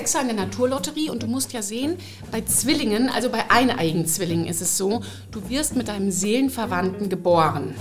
[0.00, 1.98] Sechser in der Naturlotterie und du musst ja sehen,
[2.32, 7.74] bei Zwillingen, also bei eineigen Zwillingen ist es so, du wirst mit deinem Seelenverwandten geboren.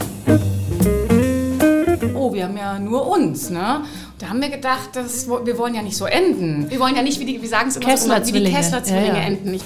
[2.13, 3.86] Oh, wir haben ja nur uns, ne?
[4.18, 6.70] Da haben wir gedacht, das, wir wollen ja nicht so enden.
[6.70, 8.58] Wir wollen ja nicht, wie die, wir sagen es immer so, immer, wie die Kessler-Zwillinge.
[8.58, 9.22] Kessler-Zwillinge Ja, ja.
[9.22, 9.54] enden.
[9.54, 9.63] Ich,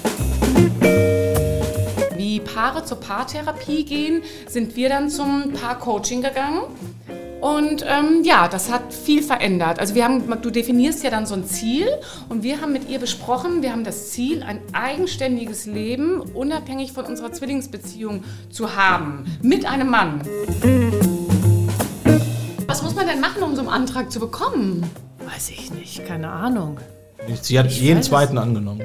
[2.16, 6.60] Wie Paare zur Paartherapie gehen, sind wir dann zum Paarcoaching gegangen.
[7.44, 9.78] Und ähm, ja, das hat viel verändert.
[9.78, 11.86] Also wir haben, du definierst ja dann so ein Ziel
[12.30, 17.04] und wir haben mit ihr besprochen, wir haben das Ziel, ein eigenständiges Leben unabhängig von
[17.04, 19.26] unserer Zwillingsbeziehung zu haben.
[19.42, 20.22] Mit einem Mann.
[22.66, 24.90] was muss man denn machen, um so einen Antrag zu bekommen?
[25.30, 26.80] Weiß ich nicht, keine Ahnung.
[27.42, 28.10] Sie hat jeden weiß es.
[28.10, 28.80] zweiten angenommen.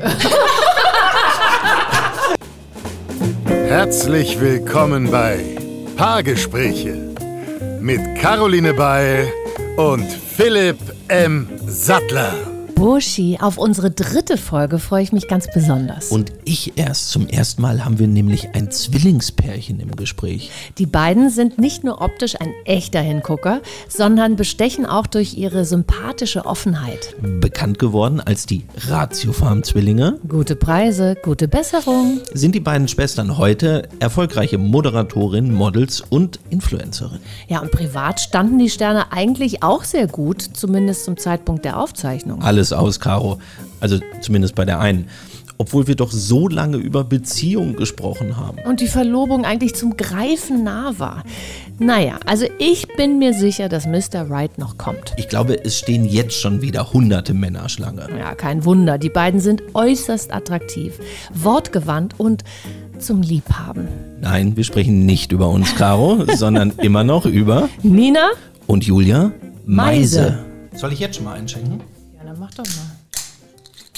[3.46, 5.56] Herzlich willkommen bei
[5.96, 7.09] Paargespräche
[7.82, 9.32] mit Caroline Beil
[9.78, 10.78] und Philipp
[11.08, 11.48] M.
[11.66, 12.59] Sattler.
[12.80, 16.12] Burschi, auf unsere dritte Folge freue ich mich ganz besonders.
[16.12, 17.10] Und ich erst.
[17.10, 20.50] Zum ersten Mal haben wir nämlich ein Zwillingspärchen im Gespräch.
[20.78, 26.46] Die beiden sind nicht nur optisch ein echter Hingucker, sondern bestechen auch durch ihre sympathische
[26.46, 27.16] Offenheit.
[27.42, 32.22] Bekannt geworden als die Ratiofarm-Zwillinge Gute Preise, gute Besserung.
[32.34, 37.20] sind die beiden Schwestern heute erfolgreiche Moderatorinnen, Models und Influencerinnen.
[37.50, 42.42] Ja, und privat standen die Sterne eigentlich auch sehr gut, zumindest zum Zeitpunkt der Aufzeichnung.
[42.42, 43.40] Alles aus, Caro.
[43.80, 45.08] Also zumindest bei der einen.
[45.62, 48.60] Obwohl wir doch so lange über Beziehungen gesprochen haben.
[48.66, 51.24] Und die Verlobung eigentlich zum Greifen nah war.
[51.80, 54.30] Naja, also ich bin mir sicher, dass Mr.
[54.30, 55.14] Right noch kommt.
[55.18, 58.08] Ich glaube, es stehen jetzt schon wieder hunderte Männer Schlange.
[58.18, 60.94] Ja, kein Wunder, die beiden sind äußerst attraktiv,
[61.34, 62.46] wortgewandt und
[62.98, 63.88] zum Liebhaben.
[64.22, 68.30] Nein, wir sprechen nicht über uns, Caro, sondern immer noch über Nina?
[68.68, 69.32] und Julia
[69.66, 70.40] Meise.
[70.74, 71.82] Soll ich jetzt schon mal einschenken?
[72.30, 72.96] Dann mach doch mal.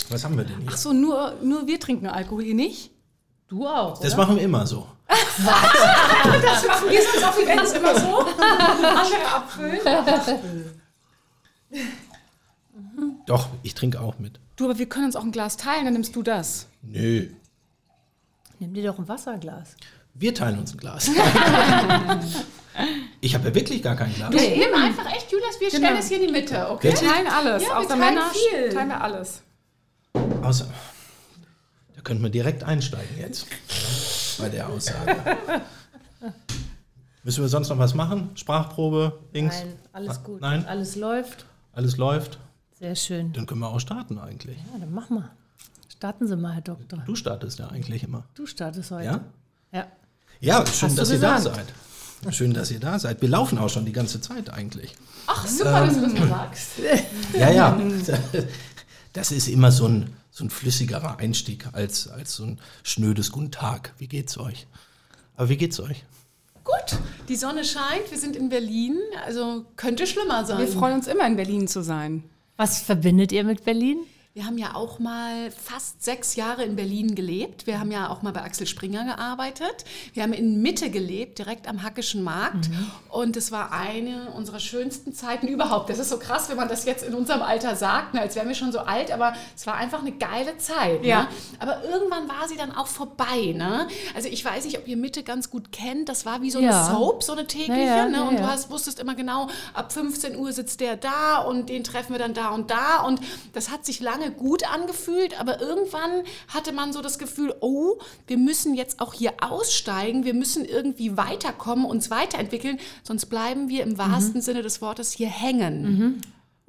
[0.10, 0.70] Was haben wir denn hier?
[0.72, 2.92] Ach so, nur, nur wir trinken Alkohol, ihr nicht?
[3.50, 4.00] Du auch.
[4.00, 4.88] Das machen wir immer so.
[5.08, 8.20] Das machen wir sonst auf Events immer so.
[8.20, 9.80] Andere abfüllen.
[13.26, 14.40] Doch, ich trinke auch mit.
[14.56, 16.68] Du, aber wir können uns auch ein Glas teilen, dann nimmst du das.
[16.82, 17.28] Nö.
[18.60, 19.76] Nimm dir doch ein Wasserglas.
[20.14, 21.10] Wir teilen uns ein Glas.
[23.22, 24.30] ich habe ja wirklich gar kein Glas.
[24.34, 26.90] Nee, nimm einfach echt, Julius, wir stellen es hier in die Mitte, okay?
[26.90, 27.64] Wir teilen alles.
[27.64, 28.70] Ja, wir Außer teilen Männer viel.
[28.70, 29.42] teilen wir alles.
[30.42, 30.68] Außer,
[31.96, 33.48] da könnten wir direkt einsteigen jetzt.
[34.40, 35.16] Bei der Aussage.
[37.24, 38.32] Müssen wir sonst noch was machen?
[38.36, 39.54] Sprachprobe, Dings?
[39.60, 40.42] Nein, alles gut.
[40.42, 40.66] Nein?
[40.66, 41.46] Alles läuft.
[41.74, 42.40] Alles läuft?
[42.80, 43.32] Sehr schön.
[43.34, 44.58] Dann können wir auch starten eigentlich.
[44.58, 45.30] Ja, dann mach mal.
[45.88, 47.04] Starten Sie mal, Herr Doktor.
[47.06, 48.24] Du startest ja eigentlich immer.
[48.34, 49.06] Du startest heute.
[49.06, 49.20] Ja?
[49.72, 49.88] Ja.
[50.40, 51.68] Ja, schön, du dass ihr da seid.
[52.30, 53.22] Schön, dass ihr da seid.
[53.22, 54.96] Wir laufen auch schon die ganze Zeit eigentlich.
[55.28, 56.68] Ach, super, dass du das mal sagst.
[57.34, 57.82] Ja, ja.
[59.14, 63.52] Das ist immer so ein, so ein flüssigerer Einstieg als, als so ein schnödes Guten
[63.52, 63.94] Tag.
[63.98, 64.68] Wie geht's euch?
[65.36, 66.04] Aber wie geht's euch?
[66.64, 70.60] Gut, die Sonne scheint, wir sind in Berlin, also könnte schlimmer sein.
[70.60, 72.24] Wir freuen uns immer in Berlin zu sein.
[72.56, 73.98] Was verbindet ihr mit Berlin?
[74.34, 77.68] Wir haben ja auch mal fast sechs Jahre in Berlin gelebt.
[77.68, 79.84] Wir haben ja auch mal bei Axel Springer gearbeitet.
[80.14, 82.70] Wir haben in Mitte gelebt, direkt am Hackischen Markt.
[83.10, 85.90] Und es war eine unserer schönsten Zeiten überhaupt.
[85.90, 88.48] Das ist so krass, wenn man das jetzt in unserem Alter sagt, ne, als wären
[88.48, 91.04] wir schon so alt, aber es war einfach eine geile Zeit.
[91.04, 91.24] Ja.
[91.24, 91.28] Ne?
[91.60, 93.52] Aber irgendwann war sie dann auch vorbei.
[93.54, 93.90] Ne?
[94.16, 96.08] Also ich weiß nicht, ob ihr Mitte ganz gut kennt.
[96.08, 96.86] Das war wie so eine Ja.
[96.86, 97.82] Soap, so eine tägliche.
[97.82, 98.24] Ja, ja, ne?
[98.24, 102.14] Und du hast, wusstest immer genau, ab 15 Uhr sitzt der da und den treffen
[102.14, 103.02] wir dann da und da.
[103.02, 103.20] Und
[103.52, 108.38] das hat sich lange gut angefühlt, aber irgendwann hatte man so das Gefühl, oh, wir
[108.38, 113.98] müssen jetzt auch hier aussteigen, wir müssen irgendwie weiterkommen, uns weiterentwickeln, sonst bleiben wir im
[113.98, 116.22] wahrsten Sinne des Wortes hier hängen.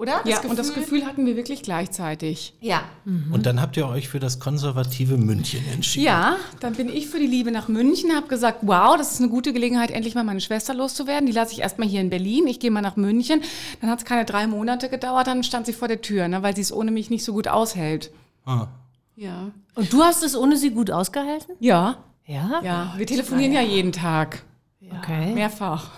[0.02, 0.20] Oder?
[0.24, 2.54] Ja, und das Gefühl hatten wir wirklich gleichzeitig.
[2.60, 2.82] Ja.
[3.04, 6.06] Und dann habt ihr euch für das konservative München entschieden.
[6.06, 9.28] Ja, dann bin ich für die Liebe nach München, habe gesagt, wow, das ist eine
[9.28, 11.26] gute Gelegenheit, endlich mal meine Schwester loszuwerden.
[11.26, 13.42] Die lasse ich erstmal hier in Berlin, ich gehe mal nach München.
[13.80, 16.56] Dann hat es keine drei Monate gedauert, dann stand sie vor der Tür, ne, weil
[16.56, 18.10] sie es ohne mich nicht so gut aushält.
[18.44, 18.66] Ah.
[19.14, 19.52] Ja.
[19.76, 21.54] Und du hast es ohne sie gut ausgehalten?
[21.60, 22.60] Ja, Ja.
[22.64, 24.42] ja, wir telefonieren ja jeden Tag,
[24.98, 25.32] Okay.
[25.32, 25.90] mehrfach.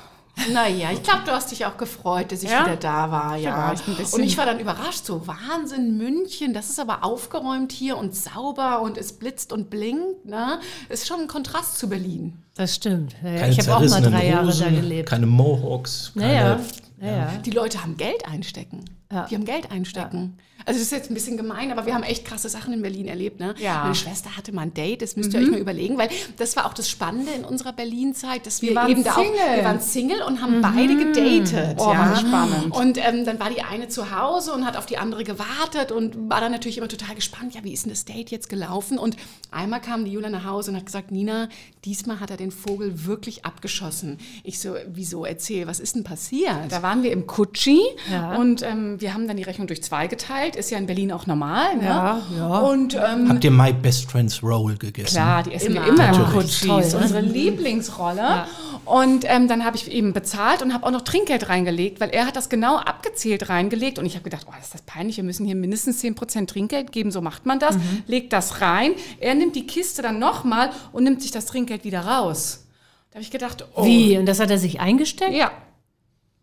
[0.52, 2.64] Naja, ich glaube, du hast dich auch gefreut, dass ich Ja?
[2.64, 3.69] wieder da war, ja.
[3.70, 4.20] Ein bisschen.
[4.20, 8.82] Und ich war dann überrascht, so Wahnsinn, München, das ist aber aufgeräumt hier und sauber
[8.82, 10.58] und es blitzt und blinkt, ne?
[10.88, 12.42] Ist schon ein Kontrast zu Berlin.
[12.56, 13.14] Das stimmt.
[13.22, 15.08] Ja, Keine ich habe auch mal drei Jahre da gelebt.
[15.08, 16.60] keine Mohawks, keine Naja.
[17.00, 17.32] Ja, ja.
[17.44, 18.84] Die Leute haben Geld einstecken.
[19.31, 20.38] Die haben Geld einstecken.
[20.66, 23.06] Also das ist jetzt ein bisschen gemein, aber wir haben echt krasse Sachen in Berlin
[23.06, 23.38] erlebt.
[23.38, 23.55] Ne?
[23.58, 23.82] Ja.
[23.82, 26.08] Meine Schwester hatte mal ein Date, das müsst ihr euch mal überlegen, weil
[26.38, 29.56] das war auch das Spannende in unserer Berlin-Zeit, dass wir, waren eben da auch, Single.
[29.56, 31.76] wir waren Single und haben beide gedatet.
[31.78, 32.75] Oh, das spannend.
[32.75, 36.31] Und ähm, dann war die eine zu Hause und hat auf die andere gewartet und
[36.31, 38.96] war dann natürlich immer total gespannt, ja, wie ist denn das Date jetzt gelaufen?
[38.96, 39.17] Und
[39.50, 41.50] einmal kam die Julia nach Hause und hat gesagt, Nina,
[41.84, 44.17] diesmal hat er den Vogel wirklich abgeschossen.
[44.44, 46.70] Ich so, wieso, erzähl, was ist denn passiert?
[46.70, 48.37] Da waren wir im Kutschi Ja.
[48.37, 50.56] und ähm, wir haben dann die Rechnung durch zwei geteilt.
[50.56, 51.77] Ist ja in Berlin auch normal.
[51.77, 51.85] Ne?
[51.85, 52.59] Ja, ja.
[52.61, 55.15] Und ähm, Habt ihr My Best Friends Roll gegessen?
[55.15, 55.83] Klar, die essen Immer.
[55.85, 56.33] wir immer im Natürlich.
[56.33, 56.67] Kutschi.
[56.69, 57.01] Toll, Das ist ne?
[57.03, 58.47] unsere Lieblingsrolle.
[58.87, 62.27] Und ähm, dann habe ich eben bezahlt und habe auch noch Trinkgeld reingelegt, weil er
[62.27, 63.99] hat das genau abgezählt reingelegt.
[63.99, 67.11] Und ich habe gedacht, oh, ist das peinlich, wir müssen hier mindestens 10% Trinkgeld geben,
[67.11, 67.77] so macht man das.
[68.06, 68.93] Legt das rein.
[69.21, 72.65] Er nimmt die Kiste dann nochmal und nimmt sich das Trinkgeld wieder raus.
[73.11, 73.85] Da habe ich gedacht, oh.
[73.85, 74.17] Wie?
[74.17, 75.35] Und das hat er sich eingesteckt?
[75.35, 75.53] Ja.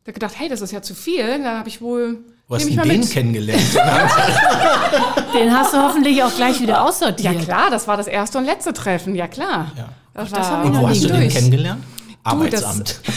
[0.04, 1.26] Da gedacht, hey, das ist ja zu viel.
[1.26, 2.24] Dann habe ich wohl...
[2.52, 3.12] Wo hast du mal den mit.
[3.12, 3.62] kennengelernt?
[5.34, 7.40] Den hast du hoffentlich auch gleich wieder Ja aussortiert.
[7.46, 9.72] klar, das war das erste und letzte Treffen, ja klar.
[9.78, 9.88] Ja.
[10.14, 11.82] Das, das war Und wo hast du den kennengelernt?
[12.24, 13.00] Das- Arbeitsamt.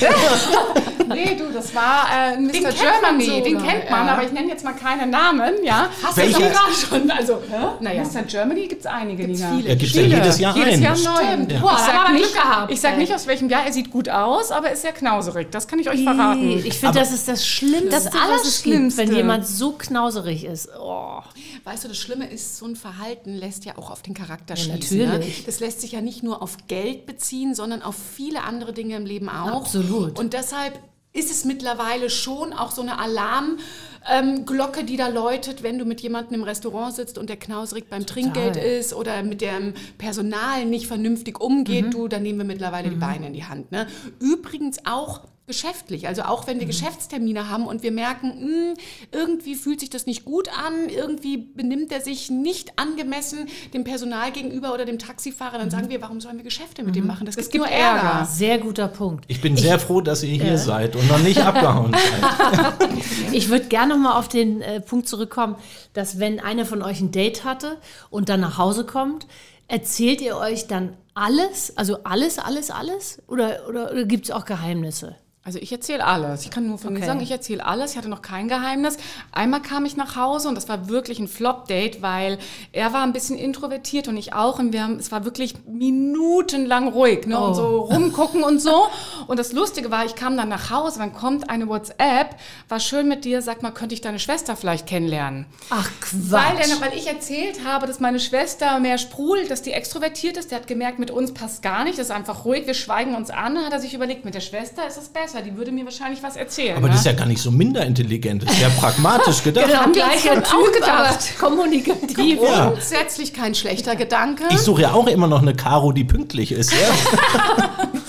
[1.06, 2.62] Nee, du, das war äh, Mr.
[2.62, 4.12] man Germany, sogar, den kennt man, ja.
[4.14, 5.88] aber ich nenne jetzt mal keine Namen, ja.
[6.02, 6.38] Hast Welche?
[6.38, 7.42] du sogar schon, also,
[7.80, 8.22] Naja, Mr.
[8.22, 9.54] Germany gibt es einige, Gibt's Nina.
[9.56, 9.68] viele.
[9.68, 10.82] Ja, gibt's ja jedes Jahr Jedes einen.
[10.82, 11.26] Jahr neu.
[11.26, 11.52] Stimmt.
[11.52, 13.90] Ich Boah, da sag nicht, Glück gehabt, ich sag nicht aus welchem Jahr, er sieht
[13.90, 15.48] gut aus, aber ist sehr knauserig.
[15.50, 16.62] Das kann ich euch verraten.
[16.64, 19.02] Ich finde, das ist das Schlimmste, Das gibt, Allerschlimmste.
[19.02, 20.70] wenn jemand so knauserig ist.
[20.80, 21.20] Oh.
[21.64, 24.62] Weißt du, das Schlimme ist, so ein Verhalten lässt ja auch auf den Charakter Ja,
[24.74, 24.98] schließen.
[25.06, 25.38] natürlich.
[25.40, 25.44] Ne?
[25.46, 29.06] Das lässt sich ja nicht nur auf Geld beziehen, sondern auf viele andere Dinge im
[29.06, 29.62] Leben auch.
[29.62, 30.18] Absolut.
[30.18, 30.78] Und deshalb
[31.14, 36.00] ist es mittlerweile schon auch so eine Alarmglocke, ähm, die da läutet, wenn du mit
[36.00, 40.88] jemandem im Restaurant sitzt und der knauserig beim Trinkgeld ist oder mit dem Personal nicht
[40.88, 43.70] vernünftig umgeht, du, dann nehmen wir mittlerweile die Beine in die Hand.
[43.70, 43.86] Ne?
[44.18, 48.74] Übrigens auch geschäftlich, also auch wenn wir Geschäftstermine haben und wir merken, mh,
[49.12, 54.32] irgendwie fühlt sich das nicht gut an, irgendwie benimmt er sich nicht angemessen dem Personal
[54.32, 57.26] gegenüber oder dem Taxifahrer, dann sagen wir, warum sollen wir Geschäfte mit dem machen?
[57.26, 58.24] Das, gibt, nur Ärger.
[58.24, 59.26] Sehr guter Punkt.
[59.28, 61.94] Ich bin sehr froh, dass ihr hier seid und noch nicht abgehauen
[62.80, 62.88] seid.
[63.32, 65.56] Ich würde gerne noch mal auf den äh, Punkt zurückkommen,
[65.92, 67.76] dass wenn einer von euch ein Date hatte
[68.08, 69.26] und dann nach Hause kommt,
[69.68, 71.76] erzählt ihr euch dann alles?
[71.76, 73.22] Also alles, alles, alles?
[73.28, 75.16] Oder, oder, oder gibt es auch Geheimnisse?
[75.46, 76.44] Also ich erzähle alles.
[76.44, 77.06] Ich kann nur von mir Okay.
[77.06, 77.90] sagen, ich erzähle alles.
[77.92, 78.96] Ich hatte noch kein Geheimnis.
[79.30, 82.38] Einmal kam ich nach Hause und das war wirklich ein Flop-Date, weil
[82.72, 84.58] er war ein bisschen introvertiert und ich auch.
[84.58, 87.38] Und wir haben, es war wirklich minutenlang ruhig ne?
[87.38, 88.86] und so rumgucken und so.
[89.26, 92.36] Und das Lustige war, ich kam dann nach Hause, dann kommt eine WhatsApp,
[92.68, 95.46] war schön mit dir, sag mal, könnte ich deine Schwester vielleicht kennenlernen?
[95.70, 96.68] Ach Weil, Quatsch.
[96.68, 100.50] der, weil ich erzählt habe, dass meine Schwester mehr sprudelt, dass die extrovertiert ist.
[100.50, 103.30] Der hat gemerkt, mit uns passt gar nicht, das ist einfach ruhig, wir schweigen uns
[103.30, 103.54] an.
[103.54, 106.22] Dann hat er sich überlegt, mit der Schwester ist es besser, die würde mir wahrscheinlich
[106.22, 106.76] was erzählen.
[106.76, 106.92] Aber ne?
[106.92, 109.66] das ist ja gar nicht so minder intelligent, das ist ja pragmatisch gedacht.
[109.66, 111.38] genau, gleicher Typ, gedacht.
[111.38, 112.38] kommunikativ.
[112.42, 112.70] Ja.
[112.70, 114.44] Grundsätzlich kein schlechter Gedanke.
[114.50, 116.72] Ich suche ja auch immer noch eine Caro, die pünktlich ist.
[116.72, 116.78] Ja?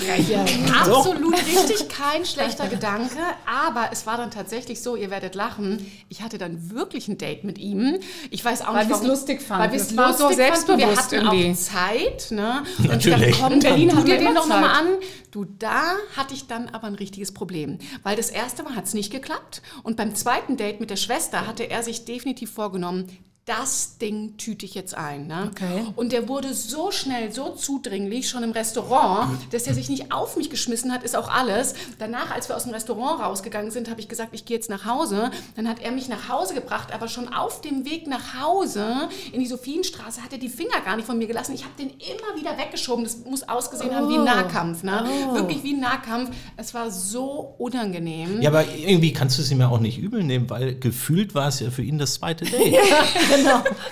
[0.80, 3.16] Absolut richtig, kein schlechter Gedanke.
[3.46, 7.44] Aber es war dann tatsächlich so, ihr werdet lachen, ich hatte dann wirklich ein Date
[7.44, 7.98] mit ihm.
[8.30, 9.62] Ich weiß auch Weil nicht, wir es warum- lustig fanden.
[9.64, 10.78] Weil wir es war so lustig fanden.
[10.80, 11.52] Wir selbstbewusst hatten irgendwie.
[11.52, 12.30] auch Zeit.
[12.30, 12.62] Ne?
[12.78, 12.92] Natürlich.
[12.92, 14.86] Und ich dachte, komm, In Berlin dann tu dir den doch nochmal an.
[15.30, 17.78] Du, da hatte ich dann aber ein richtiges Problem.
[18.02, 19.62] Weil das erste Mal hat es nicht geklappt.
[19.82, 23.06] Und beim zweiten Date mit der Schwester hatte er sich definitiv vorgenommen,
[23.50, 25.26] das Ding tüte ich jetzt ein.
[25.26, 25.50] Ne?
[25.50, 25.84] Okay.
[25.96, 30.36] Und der wurde so schnell, so zudringlich, schon im Restaurant, dass er sich nicht auf
[30.36, 31.74] mich geschmissen hat, ist auch alles.
[31.98, 34.84] Danach, als wir aus dem Restaurant rausgegangen sind, habe ich gesagt, ich gehe jetzt nach
[34.84, 35.32] Hause.
[35.56, 39.40] Dann hat er mich nach Hause gebracht, aber schon auf dem Weg nach Hause in
[39.40, 41.52] die Sophienstraße hat er die Finger gar nicht von mir gelassen.
[41.52, 43.02] Ich habe den immer wieder weggeschoben.
[43.02, 44.84] Das muss ausgesehen haben wie ein Nahkampf.
[44.84, 45.04] Ne?
[45.32, 46.30] Wirklich wie ein Nahkampf.
[46.56, 48.40] Es war so unangenehm.
[48.42, 51.48] ja, aber irgendwie kannst du es ihm ja auch nicht übel nehmen, weil gefühlt war
[51.48, 52.76] es ja für ihn das zweite Date.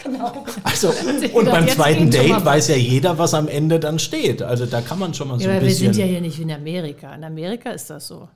[0.05, 0.45] genau.
[0.65, 0.93] Also,
[1.35, 4.43] und beim zweiten Date weiß ja jeder, was am Ende dann steht.
[4.43, 5.93] Also da kann man schon mal so Ja, ein aber wir bisschen.
[5.93, 7.15] sind ja hier nicht wie in Amerika.
[7.15, 8.29] In Amerika ist das so.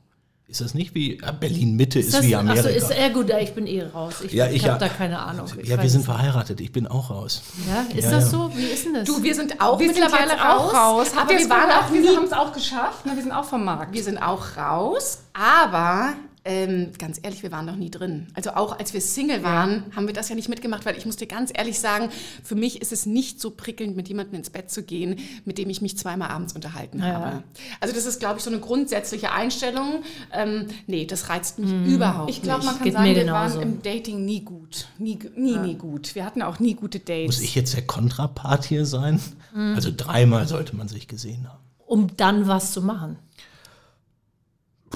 [0.49, 2.69] ist das nicht wie ja, Berlin Mitte ist, das, wie Achso, Amerika?
[2.69, 4.15] ist, ja gut, ich bin eh raus.
[4.25, 5.47] Ich, Ja, ich, habe ja- da keine Ahnung.
[5.63, 6.61] Ich ja, wir sind verheiratet.
[6.61, 7.43] Ich bin auch raus.
[7.69, 8.31] Ja, ist Ja, das ja.
[8.31, 8.51] so?
[8.55, 9.05] Wie ist denn das?
[9.05, 11.07] Du, wir sind auch wir sind mittlerweile jetzt auch raus.
[11.17, 13.07] aber wir waren auch wir haben es auch geschafft.
[13.07, 13.13] Ne?
[13.15, 13.93] Wir sind auch vom Markt.
[13.95, 16.13] Wir sind auch raus, aber
[16.45, 18.27] ähm, ganz ehrlich, wir waren noch nie drin.
[18.35, 21.15] Also auch als wir Single waren, haben wir das ja nicht mitgemacht, weil ich muss
[21.17, 22.09] dir ganz ehrlich sagen,
[22.43, 25.71] für mich ist es nicht so prickelnd, mit jemandem ins Bett zu gehen, mit dem
[25.71, 27.45] ich mich zweimal abends unterhalten habe.
[27.81, 30.03] Also das ist, glaube ich, so eine grundsätzliche Einstellung.
[30.33, 32.79] Ähm, nee, das reizt mich überhaupt Ich glaube, man nicht.
[32.79, 33.55] kann Geht sagen, wir genauso.
[33.59, 34.89] waren im Dating nie gut.
[34.99, 36.15] Nie, nie, nie gut.
[36.17, 37.37] Wir hatten auch nie gute Dates.
[37.37, 39.21] Muss ich jetzt der Kontrapart hier sein?
[39.55, 39.75] Mhm.
[39.77, 41.61] Also dreimal sollte man sich gesehen haben.
[41.87, 43.17] um dann was zu machen.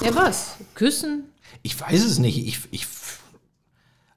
[0.03, 0.57] Ja, was?
[0.75, 1.25] Küssen?
[1.63, 2.39] Ich weiß es nicht.
[2.47, 2.87] Ich, ich,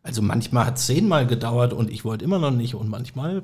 [0.03, 2.75] Also manchmal hat es zehnmal gedauert und ich wollte immer noch nicht.
[2.75, 3.43] Und manchmal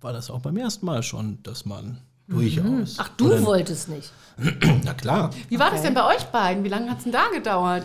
[0.00, 2.96] war das auch beim ersten Mal schon, dass man durchaus.
[2.98, 4.10] Ach, du Oder- wolltest nicht.
[4.84, 5.30] Na klar.
[5.48, 6.62] Wie war das denn bei euch beiden?
[6.64, 7.84] Wie lange hat es denn da gedauert?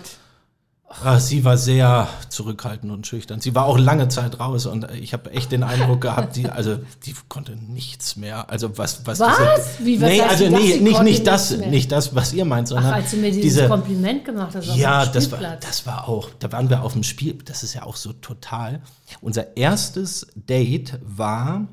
[1.04, 3.40] Ah, sie war sehr zurückhaltend und schüchtern.
[3.40, 6.78] Sie war auch lange Zeit raus und ich habe echt den Eindruck gehabt, die, also
[7.06, 8.50] die konnte nichts mehr.
[8.50, 9.38] Also was, was, Was?
[9.38, 10.60] Diese, Wie, was nee, also das?
[10.60, 11.70] nee, nicht, nicht das, mehr?
[11.70, 14.70] nicht das, was ihr meint, Ach, sondern als du mir dieses diese, Kompliment gemacht hast
[14.70, 17.74] auf ja, das war, das war auch, da waren wir auf dem Spiel, das ist
[17.74, 18.82] ja auch so total.
[19.22, 21.68] Unser erstes Date war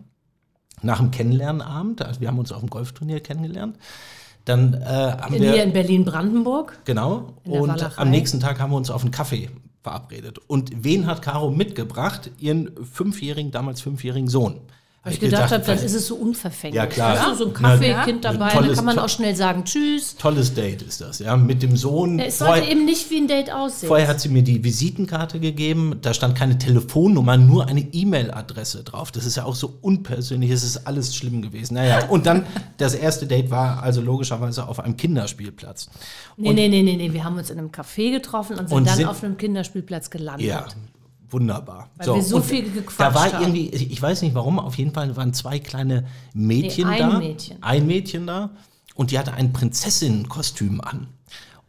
[0.82, 3.76] nach dem Kennenlernabend, also wir haben uns auf dem Golfturnier kennengelernt.
[4.48, 6.78] Dann äh, haben In, wir hier in Berlin-Brandenburg.
[6.86, 7.34] Genau.
[7.44, 8.00] In der Und Walachei.
[8.00, 9.50] am nächsten Tag haben wir uns auf einen Kaffee
[9.82, 10.38] verabredet.
[10.46, 12.30] Und wen hat Caro mitgebracht?
[12.38, 14.60] Ihren fünfjährigen, damals fünfjährigen Sohn.
[15.04, 16.76] Weil ich gedacht habe, dann ist es so unverfänglich.
[16.76, 17.30] Ja, klar.
[17.30, 18.32] Du, so ein Kaffeekind ja.
[18.32, 20.16] dabei, Ein da tolles- kann man auch schnell sagen Tschüss.
[20.16, 21.36] Tolles Date ist das, ja.
[21.36, 22.18] Mit dem Sohn.
[22.18, 23.86] Es sollte Vorher, eben nicht wie ein Date aussehen.
[23.88, 25.94] vorher hat sie mir die Visitenkarte gegeben.
[26.02, 29.12] Da stand keine Telefonnummer, nur eine E-Mail-Adresse drauf.
[29.12, 30.50] Das ist ja auch so unpersönlich.
[30.50, 31.74] Es ist alles schlimm gewesen.
[31.74, 32.44] Naja, und dann
[32.76, 35.88] das erste Date war also logischerweise auf einem Kinderspielplatz.
[36.36, 38.86] nee, nee, nee, nee, nee, wir haben uns in einem Café getroffen und sind Und
[38.88, 40.46] dann sind- auf einem Kinderspielplatz gelandet.
[40.46, 40.66] Ja,
[41.30, 41.88] wunderbar.
[41.96, 43.42] Weil wir so viel gequatscht Da war haben.
[43.42, 47.18] irgendwie, ich weiß nicht warum, auf jeden Fall waren zwei kleine Mädchen Nee, ein da.
[47.18, 47.62] Mädchen.
[47.62, 48.50] Ein Mädchen da.
[48.94, 51.08] Und die hatte ein Prinzessinnenkostüm an.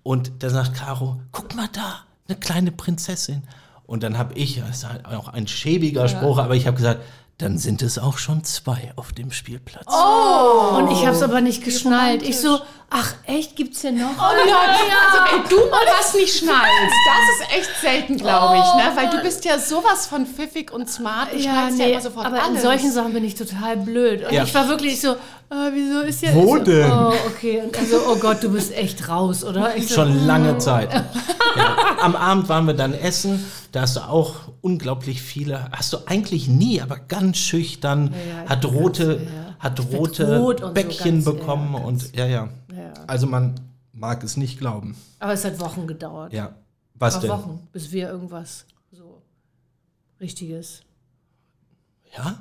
[0.03, 3.43] Und da sagt Caro, guck mal da, eine kleine Prinzessin.
[3.85, 7.01] Und dann habe ich, das ist halt auch ein schäbiger Spruch, aber ich habe gesagt,
[7.39, 9.85] dann sind es auch schon zwei auf dem Spielplatz.
[9.87, 10.77] Oh.
[10.77, 12.21] Und ich habe es aber nicht geschnallt.
[12.21, 14.11] Ich so, ach echt, gibt's hier noch?
[14.17, 14.55] Oh ja,
[15.11, 18.91] also wenn du mal was nicht schnallst, das ist echt selten, glaube ich, ne?
[18.95, 22.01] Weil du bist ja sowas von pfiffig und smart, du Ja, schnallst ja nee, immer
[22.01, 22.57] sofort aber alles.
[22.57, 24.25] in solchen Sachen bin ich total blöd.
[24.25, 24.43] Und Ja.
[24.43, 25.15] ich war wirklich so, äh,
[25.73, 26.33] wieso ist ja...
[26.33, 26.91] Wo ich so, denn?
[26.91, 27.61] Oh, okay.
[27.65, 29.75] Und also, oh Gott, du bist echt raus, oder?
[29.75, 30.93] Ich so, Schon lange Zeit.
[30.93, 31.75] Ja.
[32.01, 33.43] Am Abend waren wir dann essen.
[33.71, 38.49] Da hast du auch unglaublich viele, hast du eigentlich nie, aber ganz schüchtern, Ja, ja,
[38.49, 39.27] hat ich rote,
[39.59, 42.49] hat rote rot und so Bäckchen ganz, bekommen ganz- und ja, ja,
[42.95, 43.03] Ja.
[43.07, 43.55] Also man
[43.93, 44.95] mag es nicht glauben.
[45.19, 46.33] Aber es hat Wochen gedauert.
[46.33, 46.55] Ja.
[46.95, 47.29] Was Ein denn?
[47.29, 49.21] paar Wochen, bis wir irgendwas so
[50.19, 50.81] Richtiges...
[52.15, 52.39] Ja?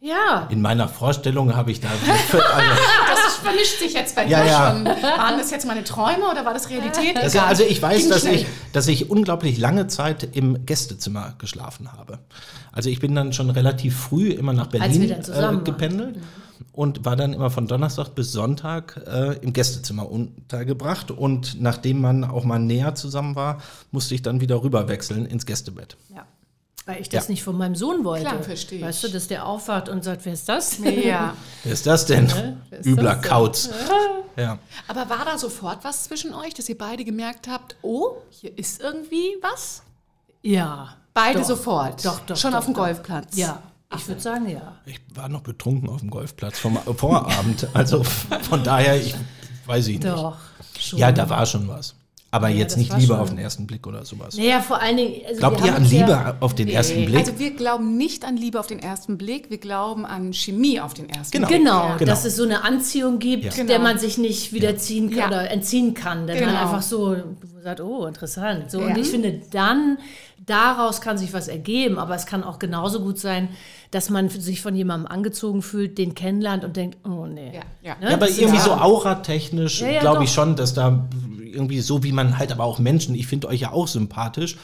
[0.00, 0.46] Ja.
[0.48, 1.88] In meiner Vorstellung habe ich da.
[2.30, 4.70] Also, das vermischt sich jetzt bei Ja, dir ja.
[4.72, 4.84] schon.
[4.86, 7.16] Waren das jetzt meine Träume oder war das Realität?
[7.16, 7.46] das, Egal.
[7.48, 8.34] also ich weiß, Ging dass schnell.
[8.36, 12.20] ich, dass ich unglaublich lange Zeit im Gästezimmer geschlafen habe.
[12.70, 15.64] Also ich bin dann schon relativ früh immer nach Berlin äh, waren.
[16.78, 21.10] Und war dann immer von Donnerstag bis Sonntag äh, im Gästezimmer untergebracht.
[21.10, 25.96] Und nachdem man auch mal näher zusammen war, musste ich dann wieder rüberwechseln ins Gästebett.
[26.14, 26.24] ja.
[26.86, 27.32] Weil ich das Ja.
[27.32, 28.26] nicht von meinem Sohn wollte.
[28.26, 28.84] Klar, verstehe ich.
[28.84, 30.78] Weißt du, dass der aufwacht und sagt, wer ist das?
[30.78, 31.34] Ja.
[31.64, 32.32] Wer ist das denn?
[32.70, 33.28] Wer ist Übler das?
[33.28, 33.70] Kauz.
[34.36, 34.58] Ja.
[34.86, 38.80] Aber war da sofort was zwischen euch, dass ihr beide gemerkt habt, oh, hier ist
[38.80, 39.82] irgendwie was?
[40.42, 40.94] Ja.
[41.12, 41.46] Beide Doch.
[41.48, 42.04] sofort.
[42.06, 42.36] Doch, doch.
[42.36, 42.84] Schon doch, auf dem doch.
[42.84, 43.36] Golfplatz.
[43.36, 43.60] Ja.
[43.96, 44.76] Ich würde sagen, ja.
[44.84, 47.68] Ich war noch betrunken auf dem Golfplatz vom Vorabend.
[47.74, 49.14] Also von daher, ich
[49.66, 50.08] weiß ich nicht.
[50.08, 50.36] Doch.
[50.78, 50.98] Schon.
[50.98, 51.94] Ja, da war schon was.
[52.30, 54.36] Aber jetzt das nicht Liebe schon- auf den ersten Blick oder sowas.
[54.36, 55.14] Naja, vor allen Dingen.
[55.26, 57.20] Also Glaubt ihr an Liebe Ja, auf den ersten Blick?
[57.20, 60.92] Also wir glauben nicht an Liebe auf den ersten Blick, wir glauben an Chemie auf
[60.92, 61.48] den ersten Genau.
[61.48, 61.58] Blick.
[61.60, 62.04] Genau, Genau.
[62.10, 63.50] dass es so eine Anziehung gibt, Ja.
[63.52, 63.78] der Genau.
[63.80, 65.26] man sich nicht wiederziehen kann Ja.
[65.28, 66.26] oder entziehen kann.
[66.26, 66.60] Der man Genau.
[66.60, 67.16] einfach so
[67.62, 68.70] sagt, oh, interessant.
[68.70, 68.96] So, Und Ja.
[68.98, 69.96] ich finde, dann
[70.44, 73.48] daraus kann sich was ergeben, aber es kann auch genauso gut sein,
[73.90, 77.52] dass man sich von jemandem angezogen fühlt, den kennenlernt und denkt, oh nee.
[77.54, 77.96] Ja, ja.
[78.00, 78.10] Ne?
[78.10, 81.08] Ja, aber irgendwie ja- so auratechnisch Ja, ja, glaube ich schon, dass da
[81.52, 84.56] irgendwie so wie man halt aber auch Menschen, ich finde euch ja auch sympathisch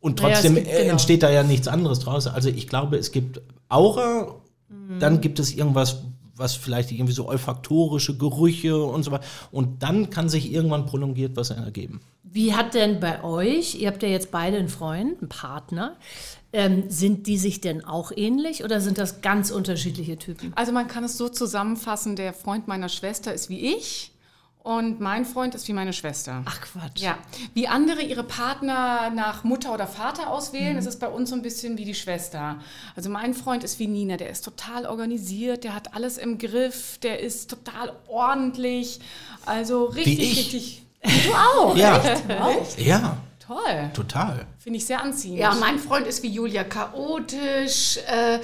[0.00, 0.92] und trotzdem gibt- äh, genau.
[0.92, 2.26] entsteht da ja nichts anderes draus.
[2.26, 4.34] Also ich glaube, es gibt Aura,
[4.68, 4.98] Mhm.
[4.98, 5.98] dann gibt es irgendwas,
[6.36, 11.36] was vielleicht irgendwie so olfaktorische Gerüche und so weiter und dann kann sich irgendwann prolongiert
[11.36, 12.00] was ergeben.
[12.24, 15.96] Wie hat denn bei euch, ihr habt ja jetzt beide einen Freund, einen Partner,
[16.52, 20.52] ähm, sind die sich denn auch ähnlich oder sind das ganz unterschiedliche Typen?
[20.56, 24.10] Also man kann es so zusammenfassen, der Freund meiner Schwester ist wie ich
[24.64, 26.42] und mein Freund ist wie meine Schwester.
[26.46, 27.00] Ach Quatsch.
[27.02, 27.16] Ja,
[27.52, 31.42] wie andere ihre Partner nach Mutter oder Vater auswählen, ist es bei uns so ein
[31.42, 32.56] bisschen wie die Schwester.
[32.96, 36.98] Also mein Freund ist wie Nina, der ist total organisiert, der hat alles im Griff,
[37.02, 39.00] der ist total ordentlich,
[39.46, 40.38] also richtig, ich.
[40.38, 40.82] richtig.
[41.26, 41.98] Du auch, Ja.
[41.98, 42.78] echt?
[42.78, 44.46] Ja, Toll, total.
[44.58, 45.38] finde ich sehr anziehend.
[45.40, 48.38] Ja, mein Freund ist wie Julia chaotisch, äh,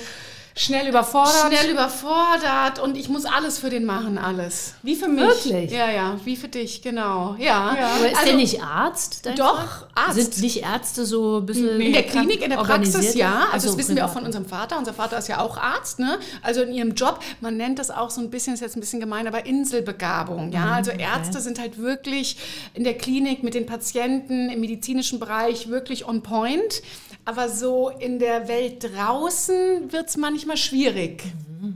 [0.56, 1.52] Schnell überfordert.
[1.52, 4.74] schnell überfordert und ich muss alles für den machen, alles.
[4.82, 5.22] wie für mich.
[5.22, 5.70] Wirklich?
[5.70, 7.36] Ja, ja, wie für dich, genau.
[7.38, 7.76] Ja.
[7.96, 9.26] Aber ist Also, der nicht Arzt?
[9.36, 9.90] Doch, Freund?
[9.94, 10.14] Arzt.
[10.16, 11.80] Sind nicht Ärzte so ein bisschen.
[11.80, 13.46] In der Klinik, in der Praxis, ja.
[13.52, 14.18] Also so, das wissen wir auch privat.
[14.22, 14.78] von unserem Vater.
[14.78, 16.18] Unser Vater ist ja auch Arzt, ne?
[16.42, 19.00] Also in ihrem Job, man nennt das auch so ein bisschen, ist jetzt ein bisschen
[19.00, 20.72] gemein, aber Inselbegabung, ja.
[20.72, 22.36] Also Ärzte sind halt wirklich
[22.74, 26.82] in der Klinik mit den Patienten im medizinischen Bereich wirklich on point.
[27.30, 31.22] Aber so in der Welt draußen wird es manchmal schwierig.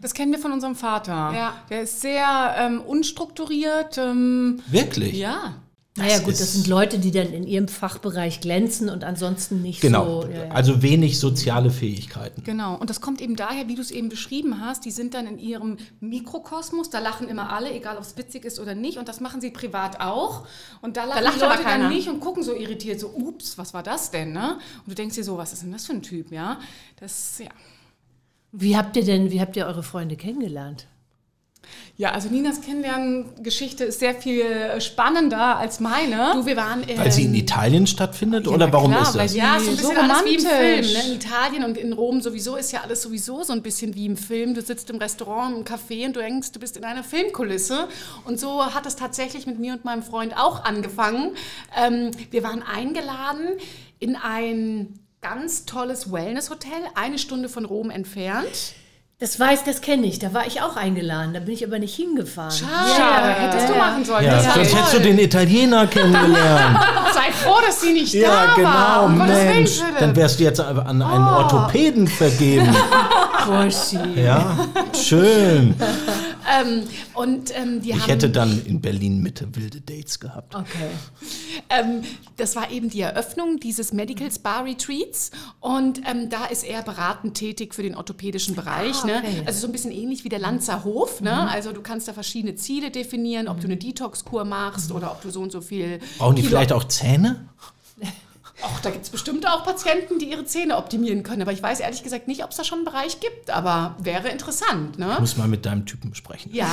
[0.01, 1.33] Das kennen wir von unserem Vater.
[1.33, 1.55] Ja.
[1.71, 3.97] Der ist sehr ähm, unstrukturiert.
[3.99, 5.15] Ähm, Wirklich?
[5.15, 5.55] ja.
[5.97, 9.81] Naja, gut, ist- das sind Leute, die dann in ihrem Fachbereich glänzen und ansonsten nicht
[9.81, 10.23] Genau.
[10.23, 10.29] so.
[10.29, 10.51] Ja, ja.
[10.51, 12.43] Also wenig soziale Fähigkeiten.
[12.43, 15.27] Genau, und das kommt eben daher, wie du es eben beschrieben hast, die sind dann
[15.29, 19.09] in ihrem Mikrokosmos, da lachen immer alle, egal ob es witzig ist oder nicht, und
[19.09, 20.47] das machen sie privat auch.
[20.83, 23.57] Und da lachen lacht die aber Leute dann nicht und gucken so irritiert, so, ups,
[23.57, 24.55] was war das denn, ne?
[24.85, 26.59] Und du denkst dir so, was ist denn das für ein Typ, ja?
[26.99, 27.51] Das, ja.
[28.51, 30.87] Wie habt ihr denn, wie habt ihr eure Freunde kennengelernt?
[31.97, 36.33] Ja, also Ninas Kennenlerngeschichte ist sehr viel äh, spannender als meine.
[36.35, 39.33] Du, wir waren Weil sie in Italien stattfindet oder warum klar, ist weil das?
[39.33, 40.93] sie- Ja, so ein So bisschen alles wie im romantisch.
[40.93, 40.93] Film.
[41.07, 41.09] Ne?
[41.11, 44.17] In Italien und in Rom sowieso ist ja alles sowieso so ein bisschen wie im
[44.17, 44.55] Film.
[44.55, 47.87] Du sitzt im Restaurant, im Café und du denkst, du bist in einer Filmkulisse.
[48.25, 51.37] Und so hat es tatsächlich mit mir und meinem Freund auch angefangen.
[51.77, 53.47] Ähm, wir waren eingeladen
[54.01, 58.75] in ein ganz tolles Wellness-Hotel, eine Stunde von Rom entfernt.
[59.21, 60.19] Das weiß, das kenne ich.
[60.19, 61.35] Da war ich auch eingeladen.
[61.35, 62.51] Da bin ich aber nicht hingefahren.
[62.51, 64.25] Schade, hättest du machen sollen.
[64.25, 64.81] Ja, sonst toll.
[64.81, 66.81] hättest du den Italiener kennengelernt.
[67.15, 69.05] Seid froh, dass sie nicht ja, da genau, war.
[69.05, 69.81] Um Mensch.
[70.01, 72.69] Dann wärst du jetzt an einen Orthopäden vergeben.
[74.17, 74.57] Ja,
[74.99, 75.75] schön.
[76.61, 76.83] Ähm,
[77.15, 80.55] und ähm, die Ich haben hätte dann in Berlin Mitte wilde Dates gehabt.
[80.55, 80.91] Okay.
[81.71, 82.03] Ähm,
[82.37, 85.31] das war eben die Eröffnung dieses Medical Spa Retreats
[85.61, 89.05] und ähm, da ist er beratend tätig für den orthopädischen Bereich.
[89.05, 89.19] ne?
[89.25, 89.43] okay.
[89.47, 91.21] Also so ein bisschen ähnlich wie der Lanzer Hof.
[91.21, 91.49] Ne?
[91.51, 95.31] Also du kannst da verschiedene Ziele definieren, ob du eine Detox-Kur machst oder ob du
[95.31, 96.01] so und so viel.
[96.19, 97.49] Brauchen die Kilo- vielleicht auch Zähne?
[98.63, 101.43] Ach, da gibt es bestimmt auch Patienten, die ihre Zähne optimieren können.
[101.43, 103.51] Aber ich weiß ehrlich gesagt nicht, ob es da schon einen Bereich gibt.
[103.51, 104.97] Aber wäre interessant.
[104.99, 105.17] Ne?
[105.19, 106.51] Muss mal mit deinem Typen sprechen.
[106.55, 106.69] Ja,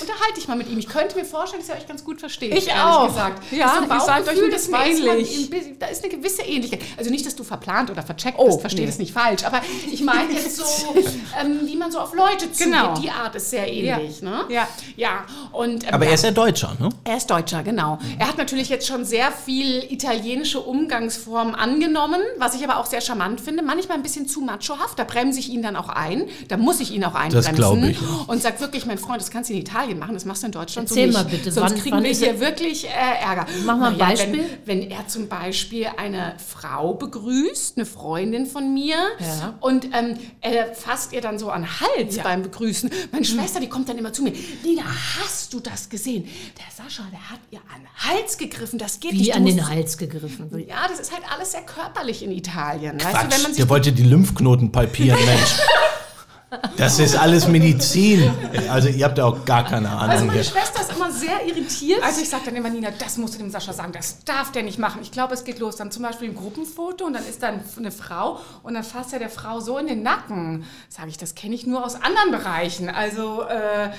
[0.00, 0.78] unterhalte ich mal mit ihm.
[0.78, 2.54] Ich könnte mir vorstellen, dass er euch ganz gut versteht.
[2.54, 3.08] Ich ehrlich auch.
[3.08, 3.42] Gesagt.
[3.52, 5.50] Ja, Das ist ihr ein das bisschen ist man- ähnlich.
[5.80, 6.80] Da ist eine gewisse Ähnlichkeit.
[6.96, 8.86] Also nicht, dass du verplant oder vercheckt Oh, bist, verstehe nee.
[8.86, 9.44] das nicht falsch.
[9.44, 9.60] Aber
[9.90, 10.64] ich meine jetzt so,
[11.40, 12.72] ähm, wie man so auf Leute zugeht.
[12.72, 12.94] Genau.
[12.94, 14.22] Die Art ist sehr ähnlich.
[14.22, 14.44] Ne?
[14.50, 14.68] Ja.
[14.96, 15.24] ja.
[15.50, 16.10] Und, ähm, Aber ja.
[16.10, 16.90] er ist ja Deutscher, ne?
[17.02, 17.98] Er ist Deutscher, genau.
[18.20, 23.00] Er hat natürlich jetzt schon sehr viel italienische Umgangsformen angenommen, was ich aber auch sehr
[23.00, 23.62] charmant finde.
[23.62, 26.28] Manchmal ein bisschen zu machohaft, da bremse ich ihn dann auch ein.
[26.48, 27.84] Da muss ich ihn auch einbremsen.
[27.90, 28.06] ich, ja.
[28.26, 30.52] Und sag wirklich, mein Freund, das kannst du in Italien machen, das machst du in
[30.52, 31.36] Deutschland Erzähl so mal nicht.
[31.38, 33.46] bitte, Sonst wann- kriegen wann wir hier er- wirklich äh, Ärger.
[33.64, 34.44] Mach mal ein Naja, Beispiel.
[34.64, 39.54] Wenn, wenn er zum Beispiel eine Frau begrüßt, eine Freundin von mir, Ja.
[39.60, 42.90] und ähm, er fasst ihr dann so an den Hals beim Begrüßen.
[43.12, 44.32] Meine Schwester, die kommt dann immer zu mir.
[44.62, 44.82] Lina,
[45.20, 46.24] hast du das gesehen?
[46.24, 48.78] Der Sascha, der hat ihr an den Hals gegriffen.
[48.78, 49.32] Das geht Wie nicht.
[49.32, 50.50] Du an den Hals gegriffen.
[50.68, 52.96] Ja, das ist halt alles sehr körperlich in Italien.
[52.96, 55.56] Weißt du, Quatsch, wenn man sich der wollte die Lymphknoten palpieren, Mensch.
[56.76, 58.30] Das ist alles Medizin.
[58.70, 60.10] Also ihr habt ja auch gar keine Ahnung.
[60.10, 60.44] also meine hier.
[60.44, 62.02] Schwester ist immer sehr irritiert.
[62.02, 64.62] Also ich sage dann immer, Nina, das musst du dem Sascha sagen, das darf der
[64.62, 65.00] nicht machen.
[65.02, 67.90] Ich glaube, es geht los dann zum Beispiel im Gruppenfoto und dann ist dann eine
[67.90, 70.64] Frau und dann fasst er der Frau so in den Nacken.
[70.88, 72.88] Sage ich, das kenne ich nur aus anderen Bereichen.
[72.88, 73.90] Also äh,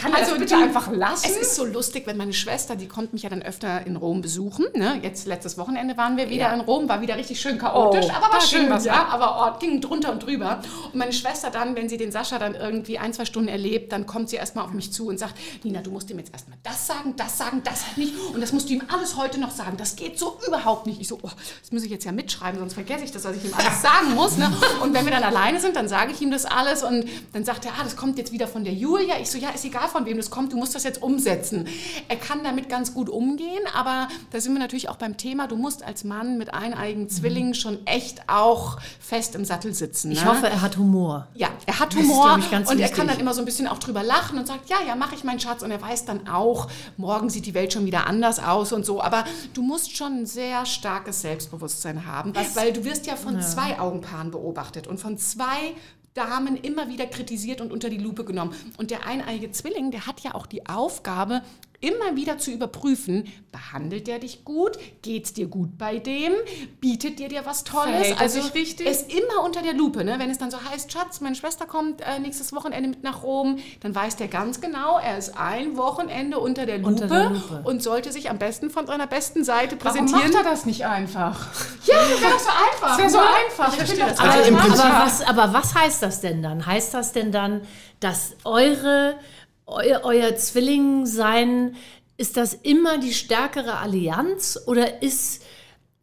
[0.00, 1.26] kann Also das bitte die- einfach lassen?
[1.30, 4.20] Es ist so lustig, wenn meine Schwester, die kommt mich ja dann öfter in Rom
[4.22, 4.66] besuchen.
[4.74, 4.98] Ne?
[5.02, 8.22] Jetzt letztes Wochenende waren wir wieder in Rom, war wieder richtig schön chaotisch, Oh, aber
[8.22, 9.08] war da schön, was ja, ab.
[9.12, 10.60] aber Ort ging drunter und drüber.
[10.86, 14.06] Und meine Schwester dann, wenn sie den Sascha dann irgendwie ein, zwei Stunden erlebt, dann
[14.06, 16.86] kommt sie erstmal auf mich zu und sagt, Nina, du musst ihm jetzt erstmal das
[16.86, 19.76] sagen, das sagen, das halt nicht und das musst du ihm alles heute noch sagen.
[19.76, 21.00] Das geht so überhaupt nicht.
[21.00, 21.30] Ich so, oh,
[21.60, 24.14] das muss ich jetzt ja mitschreiben, sonst vergesse ich das, was ich ihm alles sagen
[24.14, 24.36] muss.
[24.36, 24.50] Ne?
[24.82, 27.64] Und wenn wir dann alleine sind, dann sage ich ihm das alles und dann sagt
[27.64, 29.18] er, ah, das kommt jetzt wieder von der Julia.
[29.20, 31.68] Ich so, ja, ist egal von wem das kommt, du musst das jetzt umsetzen.
[32.08, 35.56] Er kann damit ganz gut umgehen, aber da sind wir natürlich auch beim Thema, du
[35.56, 40.10] musst als Mann mit eineigen Zwillingen schon echt auch fest im Sattel sitzen.
[40.10, 40.30] Ich ne?
[40.30, 41.28] hoffe, er hat Humor.
[41.34, 42.92] Ja, er hat Humor und er wichtig.
[42.92, 45.24] kann dann immer so ein bisschen auch drüber lachen und sagt, ja, ja, mache ich
[45.24, 48.72] meinen Schatz und er weiß dann auch, morgen sieht die Welt schon wieder anders aus
[48.72, 53.16] und so, aber du musst schon ein sehr starkes Selbstbewusstsein haben, weil du wirst ja
[53.16, 55.74] von zwei Augenpaaren beobachtet und von zwei
[56.16, 58.54] Damen immer wieder kritisiert und unter die Lupe genommen.
[58.78, 61.42] Und der eineige Zwilling, der hat ja auch die Aufgabe,
[61.80, 66.32] immer wieder zu überprüfen, behandelt der dich gut, geht's dir gut bei dem,
[66.80, 68.86] bietet dir dir was Tolles, Verhält er also richtig?
[68.86, 70.16] es immer unter der Lupe, ne?
[70.18, 73.58] wenn es dann so heißt, Schatz, meine Schwester kommt äh, nächstes Wochenende mit nach Rom,
[73.80, 77.62] dann weiß der ganz genau, er ist ein Wochenende unter der Lupe, Unter der Lupe.
[77.64, 80.32] und sollte sich am besten von seiner besten Seite Warum präsentieren.
[80.32, 81.48] macht er das nicht einfach?
[81.84, 82.88] Ja, das wäre doch so einfach.
[82.88, 83.68] Das wäre so einfach.
[83.68, 84.20] Ich verstehe finde das.
[84.20, 86.66] Also aber, was, aber was heißt das denn dann?
[86.66, 87.62] Heißt das denn dann,
[88.00, 89.16] dass eure,
[89.66, 91.76] eu, euer Zwillingsein,
[92.16, 95.42] ist das immer die stärkere Allianz oder ist,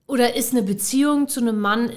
[0.05, 1.91] oder ist eine Beziehung zu einem Mann,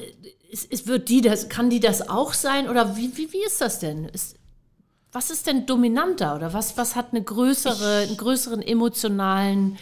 [0.50, 3.60] ist, ist, wird die das, kann die das auch sein oder wie, wie, wie ist
[3.60, 4.06] das denn?
[4.06, 4.36] Ist,
[5.12, 9.78] was ist denn dominanter oder was, was hat eine größere, einen größeren emotionalen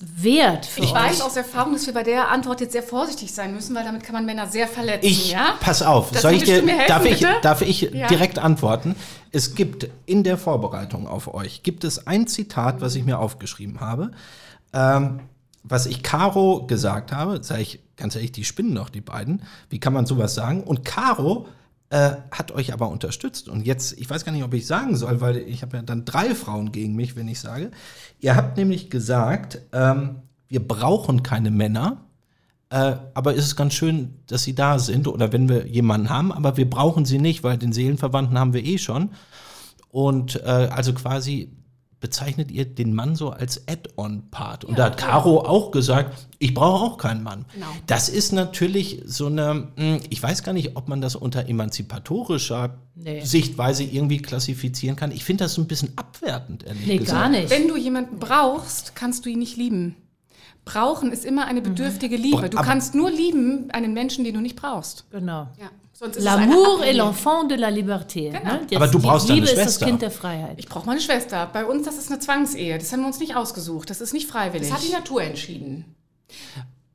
[0.00, 0.94] wert für Ich euch?
[0.94, 4.02] weiß aus Erfahrung, dass wir bei der Antwort jetzt sehr vorsichtig sein müssen, weil damit
[4.02, 5.06] kann man Männer sehr verletzen.
[5.06, 5.54] Ich, ja?
[5.60, 8.06] pass auf, Das soll ich dir, helfen, darf, ich, darf ich Ja.
[8.08, 8.96] direkt antworten?
[9.30, 13.80] Es gibt in der Vorbereitung auf euch, gibt es ein Zitat, was ich mir aufgeschrieben
[13.80, 14.12] habe,
[14.72, 15.20] ähm,
[15.62, 19.42] was ich Caro gesagt habe, sage ich ganz ehrlich, die spinnen doch, die beiden.
[19.68, 20.62] Wie kann man sowas sagen?
[20.62, 21.46] Und Caro
[21.90, 23.48] äh, hat euch aber unterstützt.
[23.48, 26.04] Und jetzt, ich weiß gar nicht, ob ich sagen soll, weil ich habe ja dann
[26.04, 27.72] drei Frauen gegen mich, wenn ich sage.
[28.20, 32.04] Ihr habt nämlich gesagt, ähm, wir brauchen keine Männer,
[32.70, 36.30] äh, aber es ist ganz schön, dass sie da sind oder wenn wir jemanden haben,
[36.32, 39.10] aber wir brauchen sie nicht, weil den Seelenverwandten haben wir eh schon.
[39.88, 41.50] Und äh, also quasi
[42.00, 44.64] bezeichnet ihr den Mann so als Add-on-Part.
[44.64, 47.44] Und da hat Caro auch gesagt, ich brauche auch keinen Mann.
[47.52, 47.66] Genau.
[47.86, 52.78] Das ist natürlich so eine, mh, ich weiß gar nicht, ob man das unter emanzipatorischer
[52.94, 53.24] Nee.
[53.24, 55.10] Sichtweise irgendwie klassifizieren kann.
[55.12, 57.18] Ich finde das so ein bisschen abwertend, ehrlich Nee, gesagt.
[57.20, 57.48] gar nicht.
[57.50, 59.96] Wenn du jemanden brauchst, kannst du ihn nicht lieben.
[60.66, 62.50] Brauchen ist immer eine bedürftige Liebe.
[62.50, 65.10] Du Aber- kannst nur lieben einen Menschen, den du nicht brauchst.
[65.10, 65.48] Genau.
[65.58, 65.70] Ja.
[66.18, 68.30] L'amour est l'enfant de la liberté.
[68.30, 68.66] Ne?
[68.74, 69.86] Aber du die brauchst Liebe deine ist das Schwester.
[69.86, 70.54] Kind der Freiheit.
[70.58, 71.48] Ich brauche meine Schwester.
[71.52, 72.78] Bei uns, das ist eine Zwangsehe.
[72.78, 73.90] Das haben wir uns nicht ausgesucht.
[73.90, 74.68] Das ist nicht freiwillig.
[74.68, 75.96] Das hat die Natur entschieden.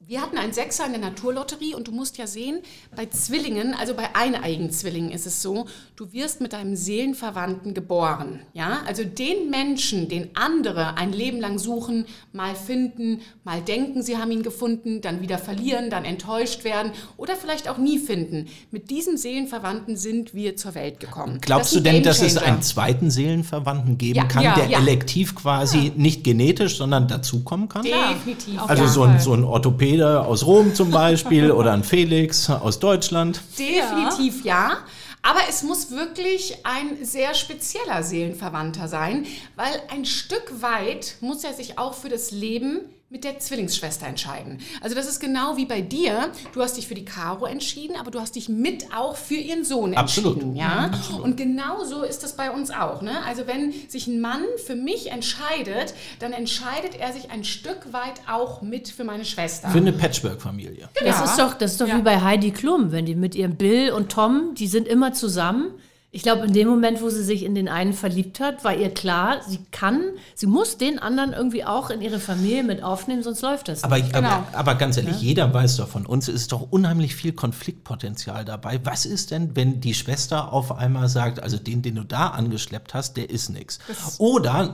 [0.08, 2.60] Wir hatten einen Sechser in der Naturlotterie und du musst ja sehen,
[2.96, 5.66] bei Zwillingen, also bei eineigen Zwillingen ist es so,
[5.96, 8.42] du wirst mit deinem Seelenverwandten geboren.
[8.54, 8.82] Ja?
[8.86, 14.30] Also den Menschen, den andere ein Leben lang suchen, mal finden, mal denken, sie haben
[14.30, 18.46] ihn gefunden, dann wieder verlieren, dann enttäuscht werden oder vielleicht auch nie finden.
[18.70, 21.40] Mit diesem Seelenverwandten sind wir zur Welt gekommen.
[21.42, 24.78] Glaubst du denn, dass es einen zweiten Seelenverwandten geben Ja, kann, ja, der ja.
[24.78, 27.82] elektiv quasi nicht genetisch, sondern dazukommen kann?
[27.82, 28.62] Definitiv.
[28.68, 33.42] Also so ein, so ein Orthopäde aus Rom zum Beispiel oder ein Felix aus Deutschland.
[33.58, 34.78] Definitiv ja.
[35.22, 41.54] Aber es muss wirklich ein sehr spezieller Seelenverwandter sein, weil ein Stück weit muss er
[41.54, 42.82] sich auch für das Leben
[43.16, 44.58] mit der Zwillingsschwester entscheiden.
[44.82, 46.32] Also das ist genau wie bei dir.
[46.54, 49.64] Du hast dich für die Caro entschieden, aber du hast dich mit auch für ihren
[49.64, 50.34] Sohn Absolut.
[50.34, 50.58] entschieden.
[50.58, 50.92] Ja?
[51.24, 53.02] Und genauso ist das bei uns auch.
[53.02, 53.24] Ne?
[53.26, 58.20] Also wenn sich ein Mann für mich entscheidet, dann entscheidet er sich ein Stück weit
[58.30, 59.70] auch mit für meine Schwester.
[59.70, 60.90] Für eine Patchwork-Familie.
[61.02, 63.92] Das ist doch, das ist doch wie bei Heidi Klum, wenn die mit ihrem Bill
[63.92, 65.72] und Tom, die sind immer zusammen.
[66.16, 68.90] Ich glaube, in dem Moment, wo sie sich in den einen verliebt hat, war ihr
[68.90, 70.02] klar, sie kann,
[70.34, 73.84] sie muss den anderen irgendwie auch in ihre Familie mit aufnehmen, sonst läuft das nicht.
[73.84, 74.30] Aber, Genau.
[74.30, 78.46] aber, aber ganz ehrlich, jeder weiß doch von uns, es ist doch unheimlich viel Konfliktpotenzial
[78.46, 78.80] dabei.
[78.86, 82.94] Was ist denn, wenn die Schwester auf einmal sagt, also den, den du da angeschleppt
[82.94, 83.80] hast, der ist nix?
[84.18, 84.74] Oder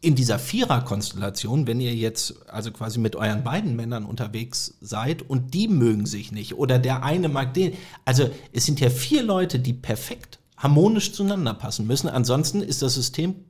[0.00, 5.54] in dieser Vierer-Konstellation, wenn ihr jetzt also quasi mit euren beiden Männern unterwegs seid und
[5.54, 7.74] die mögen sich nicht oder der eine mag den.
[8.04, 12.08] Also es sind ja vier Leute, die perfekt harmonisch zueinander passen müssen.
[12.08, 13.44] Ansonsten ist das System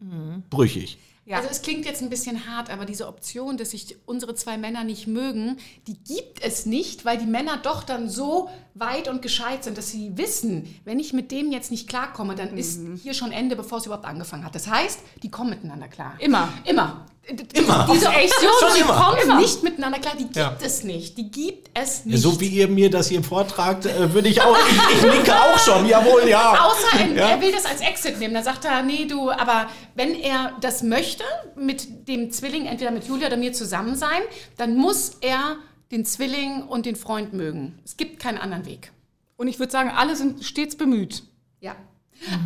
[0.51, 0.99] brüchig.
[1.27, 1.38] Ja.
[1.38, 4.85] Also es klingt jetzt ein bisschen hart, aber diese Option, dass sich unsere zwei Männer
[4.85, 9.64] nicht mögen, die gibt es nicht, weil die Männer doch dann so weit und gescheit
[9.64, 13.33] sind, dass sie wissen, wenn ich mit dem jetzt nicht klarkomme, dann ist hier schon
[13.33, 14.55] Ende, bevor es überhaupt angefangen hat.
[14.55, 16.14] Das heißt, die kommen miteinander klar.
[16.19, 16.53] Immer.
[16.64, 17.07] Immer.
[17.27, 17.89] Immer.
[17.93, 18.95] Diese Option, Schon die immer.
[19.01, 19.41] kommen Immer.
[19.41, 20.57] nicht miteinander klar, die gibt Ja.
[20.63, 21.17] es nicht.
[21.17, 22.23] Die gibt es Ja, nicht.
[22.23, 25.59] so wie ihr mir das hier vortragt, äh, würde ich auch, ich, ich nicke auch
[25.59, 26.67] schon, jawohl, ja.
[26.67, 27.29] Außer er, Ja.
[27.31, 28.35] er will das als Exit nehmen.
[28.35, 31.25] Dann sagt er, nee, du, aber wenn er das möchte,
[31.57, 34.21] mit dem Zwilling, entweder mit Julia oder mir zusammen sein,
[34.59, 35.57] dann muss er
[35.93, 37.79] den Zwilling und den Freund mögen.
[37.85, 38.93] Es gibt keinen anderen Weg.
[39.37, 41.23] Und ich würde sagen, alle sind stets bemüht.
[41.61, 41.75] Ja.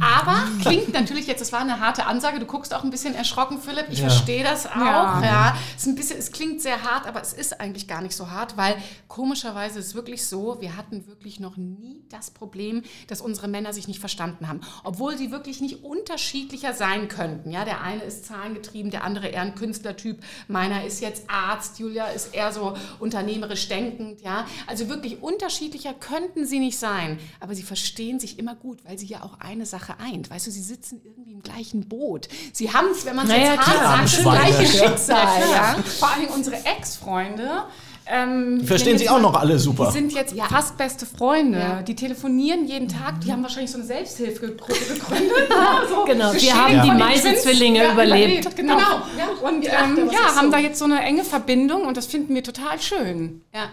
[0.01, 3.61] Aber klingt natürlich jetzt, das war eine harte Ansage, du guckst auch ein bisschen erschrocken,
[3.61, 4.09] Philipp, ich Ja.
[4.09, 4.75] verstehe das auch.
[4.77, 5.23] Ja.
[5.23, 5.57] Ja.
[5.77, 8.31] Es, ist ein bisschen, es klingt sehr hart, aber es ist eigentlich gar nicht so
[8.31, 8.77] hart, weil
[9.07, 13.73] komischerweise ist es wirklich so, wir hatten wirklich noch nie das Problem, dass unsere Männer
[13.73, 14.61] sich nicht verstanden haben.
[14.85, 17.51] Obwohl sie wirklich nicht unterschiedlicher sein könnten.
[17.51, 22.07] Ja, der eine ist zahlengetrieben, der andere eher ein Künstlertyp, meiner ist jetzt Arzt, Julia
[22.07, 24.23] ist eher so unternehmerisch denkend.
[24.23, 28.99] Ja, also wirklich unterschiedlicher könnten sie nicht sein, aber sie verstehen sich immer gut, weil
[28.99, 30.31] sie ja auch eine Sache eint.
[30.31, 32.29] Weißt du, sie sitzen irgendwie im gleichen Boot.
[32.53, 35.41] Sie haben es, wenn man es Naja, jetzt hart sagt, das gleiche Schicksal.
[35.53, 35.77] Ja.
[35.99, 37.65] Vor allem unsere Ex-Freunde.
[38.11, 39.87] Ähm, verstehen wir auch noch alle super.
[39.89, 40.47] Die sind jetzt Ja.
[40.47, 41.59] fast beste Freunde.
[41.59, 41.83] Ja.
[41.83, 43.21] Die telefonieren jeden Tag.
[43.21, 45.33] Die haben wahrscheinlich so eine Selbsthilfegruppe gegründet.
[45.51, 47.45] Ja, so Genau, wir haben die Twins.
[47.77, 48.57] Ja, überlebt.
[48.57, 48.77] Genau.
[48.77, 48.87] Genau,
[49.19, 49.49] ja.
[49.49, 50.53] Und ähm, ja, haben so.
[50.53, 53.43] da jetzt so eine enge Verbindung und das finden wir total schön.
[53.55, 53.69] Ja.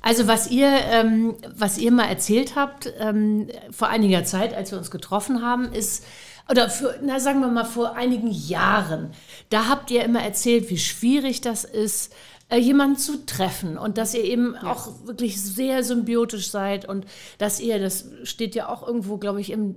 [0.00, 4.78] Also was ihr, ähm, was ihr mal erzählt habt ähm, vor einiger Zeit, als wir
[4.78, 6.04] uns getroffen haben, ist,
[6.50, 9.10] oder für, na sagen wir mal vor einigen Jahren,
[9.50, 12.12] da habt ihr immer erzählt, wie schwierig das ist,
[12.48, 17.06] äh, jemanden zu treffen und dass ihr eben auch wirklich sehr symbiotisch seid und
[17.38, 19.76] dass ihr, das steht ja auch irgendwo, glaube ich, im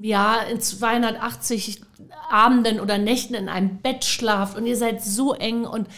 [0.00, 1.82] im Jahr in 280
[2.30, 5.88] Abenden oder Nächten in einem Bett schlaft und ihr seid so eng und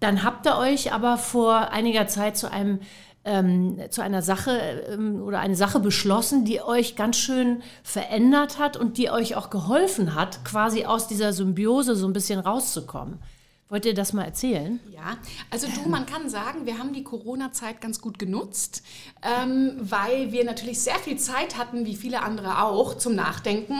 [0.00, 2.80] Dann habt ihr euch aber vor einiger Zeit zu einem
[3.24, 8.76] ähm, zu einer Sache ähm, oder eine Sache beschlossen, die euch ganz schön verändert hat
[8.76, 13.18] und die euch auch geholfen hat, quasi aus dieser Symbiose so ein bisschen rauszukommen.
[13.70, 14.78] Wollt ihr das mal erzählen?
[14.92, 15.16] Ja,
[15.50, 18.82] also du, man kann sagen, wir haben die Corona-Zeit ganz gut genutzt,
[19.22, 23.78] ähm, weil wir natürlich sehr viel Zeit hatten, wie viele andere auch, zum Nachdenken.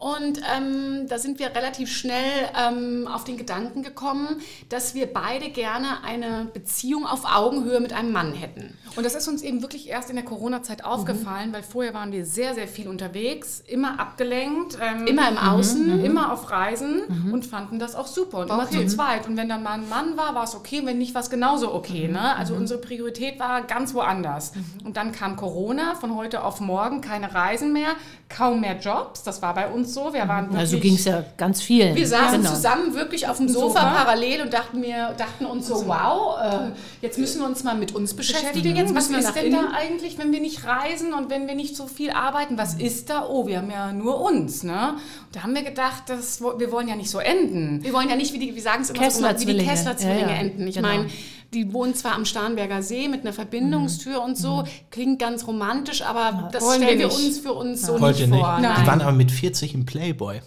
[0.00, 5.50] Und ähm, da sind wir relativ schnell ähm, auf den Gedanken gekommen, dass wir beide
[5.50, 8.78] gerne eine Beziehung auf Augenhöhe mit einem Mann hätten.
[9.00, 12.26] Und das ist uns eben wirklich erst in der Corona-Zeit aufgefallen, weil vorher waren wir
[12.26, 14.76] sehr, sehr viel unterwegs, immer abgelenkt.
[14.78, 16.04] ähm, Immer im Außen.
[16.04, 17.00] Immer auf Reisen
[17.32, 19.26] und fanden das auch super und immer zu zweit.
[19.26, 21.72] Und wenn dann mal ein Mann war, war es okay, wenn nicht, war es genauso
[21.74, 22.08] okay.
[22.08, 22.36] Ne?
[22.36, 24.52] Also unsere Priorität war ganz woanders.
[24.84, 27.92] Und dann kam Corona, von heute auf morgen keine Reisen mehr,
[28.28, 29.22] kaum mehr Jobs.
[29.22, 30.12] Das war bei uns so.
[30.12, 31.94] Wir waren wirklich, Also ging es ja ganz vielen.
[31.94, 32.50] Wir saßen Genau.
[32.50, 33.94] zusammen wirklich auf dem Sofa, Sofa.
[33.94, 37.94] parallel und dachten, mir, dachten uns so, wow, äh, jetzt müssen wir uns mal mit
[37.94, 38.89] uns beschäftigen.
[38.90, 39.66] Jetzt Was müssen wir ist nach denn innen.
[39.70, 42.58] da eigentlich, wenn wir nicht reisen und wenn wir nicht so viel arbeiten?
[42.58, 43.26] Was ist da?
[43.28, 44.62] Oh, wir haben ja nur uns.
[44.62, 44.94] Ne?
[45.26, 47.82] Und da haben wir gedacht, das, wo- wir wollen ja nicht so enden.
[47.82, 50.20] Wir wollen ja nicht, wie die, wir sagen es immer so, wie die Kessler-Zwillinge.
[50.22, 50.34] Ja, ja.
[50.36, 50.66] enden.
[50.66, 50.88] Ich Genau.
[50.88, 51.06] meine,
[51.54, 56.48] die wohnen zwar am Starnberger See mit einer Verbindungstür und so, klingt ganz romantisch, aber
[56.52, 57.26] das wollen stellen wir wir nicht.
[57.26, 58.40] uns für uns so Wollte nicht nicht.
[58.40, 58.56] vor.
[58.58, 58.86] Die Nein.
[58.86, 60.40] waren aber mit 40 im Playboy.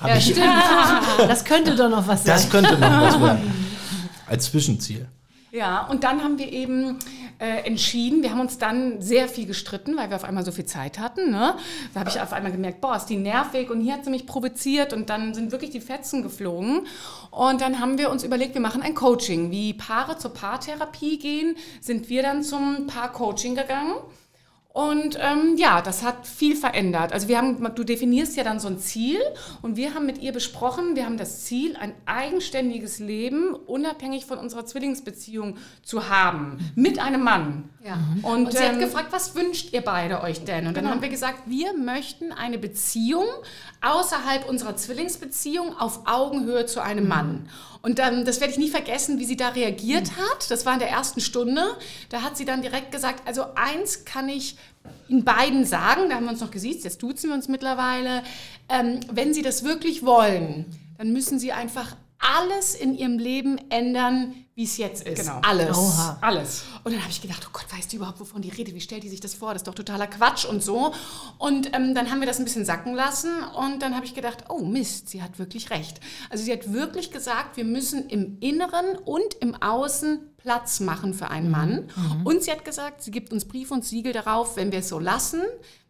[0.00, 0.46] Hab Ja, ich, stimmt.
[1.28, 2.34] Das könnte doch noch was sein.
[2.36, 3.52] das könnte noch was werden.
[4.26, 5.08] Als Zwischenziel.
[5.50, 6.98] Ja, und dann haben wir eben
[7.38, 10.66] äh, entschieden, wir haben uns dann sehr viel gestritten, weil wir auf einmal so viel
[10.66, 11.30] Zeit hatten.
[11.30, 11.54] Ne?
[11.94, 14.26] Da habe ich auf einmal gemerkt, boah, ist die nervig und hier hat sie mich
[14.26, 16.86] provoziert und dann sind wirklich die Fetzen geflogen.
[17.30, 19.50] Und dann haben wir uns überlegt, wir machen ein Coaching.
[19.50, 23.94] Wie Paare zur Paartherapie gehen, sind wir dann zum Paar-Coaching gegangen.
[24.70, 27.12] Und ähm, ja, das hat viel verändert.
[27.12, 29.18] Also wir haben, du definierst ja dann so ein Ziel
[29.62, 34.38] und wir haben mit ihr besprochen, wir haben das Ziel, ein eigenständiges Leben unabhängig von
[34.38, 37.70] unserer Zwillingsbeziehung zu haben mit einem Mann.
[37.82, 37.98] Ja.
[38.22, 40.66] Und, Und, sie hat ähm, gefragt, was wünscht ihr beide euch denn?
[40.66, 43.26] Und dann haben wir gesagt, wir möchten eine Beziehung
[43.80, 47.48] außerhalb unserer Zwillingsbeziehung auf Augenhöhe zu einem Mann.
[47.88, 50.50] Und dann, das werde ich nie vergessen, wie sie da reagiert hat.
[50.50, 51.62] Das war in der ersten Stunde.
[52.10, 54.58] Da hat sie dann direkt gesagt, also eins kann ich
[55.08, 58.22] Ihnen beiden sagen, da haben wir uns noch gesiezt, jetzt duzen wir uns mittlerweile,
[58.68, 60.66] ähm, wenn Sie das wirklich wollen,
[60.98, 65.20] dann müssen Sie einfach alles in Ihrem Leben ändern, wie es jetzt ist.
[65.20, 65.38] Genau.
[65.42, 65.78] Alles.
[65.78, 66.18] Oha.
[66.20, 66.64] alles.
[66.82, 68.74] Und dann habe ich gedacht, oh Gott, weißt du überhaupt, wovon die redet?
[68.74, 69.52] Wie stellt die sich das vor?
[69.52, 70.92] Das ist doch totaler Quatsch und so.
[71.38, 74.46] Und ähm, dann haben wir das ein bisschen sacken lassen und dann habe ich gedacht,
[74.48, 76.00] oh Mist, sie hat wirklich recht.
[76.28, 81.30] Also sie hat wirklich gesagt, wir müssen im Inneren und im Außen Platz machen für
[81.30, 81.88] einen Mann.
[82.24, 84.98] Und sie hat gesagt, sie gibt uns Brief und Siegel darauf, wenn wir es so
[84.98, 85.42] lassen,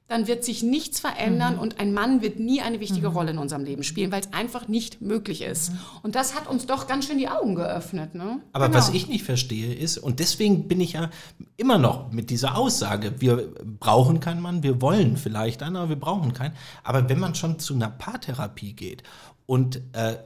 [0.08, 3.62] dann wird sich nichts verändern und ein Mann wird nie eine wichtige Rolle in unserem
[3.62, 5.72] Leben spielen, weil es einfach nicht möglich ist.
[6.02, 8.14] Und das hat uns doch ganz schön die Augen geöffnet.
[8.14, 8.40] Ne?
[8.54, 11.10] Aber was ich nicht verstehe ist, und deswegen bin ich ja
[11.58, 16.00] immer noch mit dieser Aussage, wir brauchen keinen Mann, wir wollen vielleicht einen, aber wir
[16.00, 16.54] brauchen keinen.
[16.82, 19.02] Aber wenn man schon zu einer Paartherapie geht
[19.44, 20.16] und äh,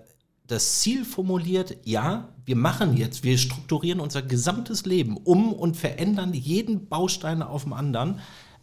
[0.47, 6.35] das Ziel formuliert, ja, wir machen jetzt, wir strukturieren unser gesamtes Leben um und verändern
[6.35, 8.21] jeden Baustein auf dem anderen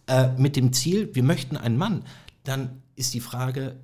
[0.10, 2.04] äh, mit dem Ziel, wir möchten einen Mann,
[2.44, 3.78] dann ist die Frage,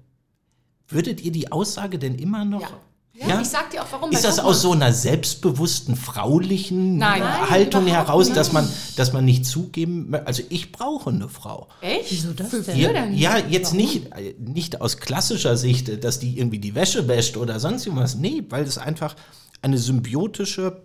[0.88, 2.62] würdet ihr die Aussage denn immer noch...
[2.62, 2.70] Ja.
[3.18, 4.12] Ja, ich sag dir auch warum.
[4.12, 7.24] Ist das aus so einer selbstbewussten fraulichen Nein.
[7.50, 11.70] Haltung Nein, heraus, dass man, dass man nicht zugeben, mö- also ich brauche eine Frau.
[11.80, 12.12] Echt?
[12.12, 12.76] Wieso das Für denn?
[12.76, 13.14] wir Ja, denn?
[13.14, 17.38] ja jetzt nicht, äh, nicht aus klassischer Sicht, äh, dass die irgendwie die Wäsche wäscht
[17.38, 18.16] oder sonst irgendwas.
[18.16, 19.16] Nee, weil es einfach
[19.62, 20.82] eine symbiotische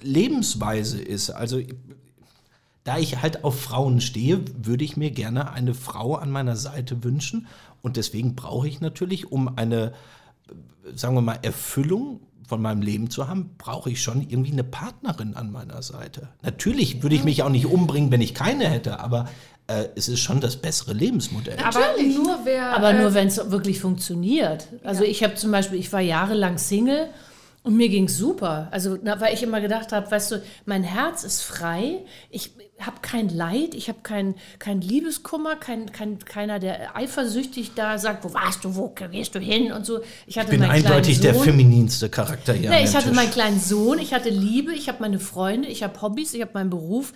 [0.00, 1.30] Lebensweise ist.
[1.30, 1.60] Also
[2.88, 7.04] da ich halt auf Frauen stehe, würde ich mir gerne eine Frau an meiner Seite
[7.04, 7.46] wünschen.
[7.82, 9.92] Und deswegen brauche ich natürlich, um eine,
[10.48, 14.64] äh, sagen wir mal, Erfüllung von meinem Leben zu haben, brauche ich schon irgendwie eine
[14.64, 16.28] Partnerin an meiner Seite.
[16.40, 19.28] Natürlich würde ich mich auch nicht umbringen, wenn ich keine hätte, aber
[19.66, 21.58] äh, es ist schon das bessere Lebensmodell.
[21.62, 22.74] Aber nur wer.
[22.74, 24.68] Aber äh, nur, wenn es wirklich funktioniert.
[24.82, 27.10] Also ich habe zum Beispiel, ich war jahrelang Single
[27.64, 28.68] und mir ging es super.
[28.70, 32.98] Also na, weil ich immer gedacht habe, weißt du, mein Herz ist frei, ich habe
[33.02, 38.32] kein Leid, ich habe kein, kein Liebeskummer, kein, kein, keiner, der eifersüchtig da sagt, wo
[38.34, 40.00] warst du, wo gehst du hin und so.
[40.26, 42.70] Ich hatte Ich bin meinen eindeutig der femininste Charakter hier.
[42.70, 43.16] Nee, ich hatte Tisch.
[43.16, 46.52] meinen kleinen Sohn, ich hatte Liebe, ich habe meine Freunde, ich habe Hobbys, ich habe
[46.54, 47.12] meinen Beruf.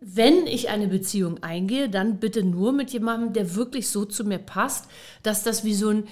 [0.00, 4.38] Wenn ich eine Beziehung eingehe, dann bitte nur mit jemandem, der wirklich so zu mir
[4.38, 4.86] passt,
[5.22, 6.04] dass das wie so ein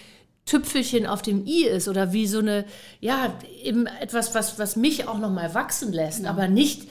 [0.47, 2.66] Tüpfelchen auf dem i ist oder wie so eine,
[3.01, 6.87] ja, eben etwas, was, was mich auch noch mal wachsen lässt, aber nicht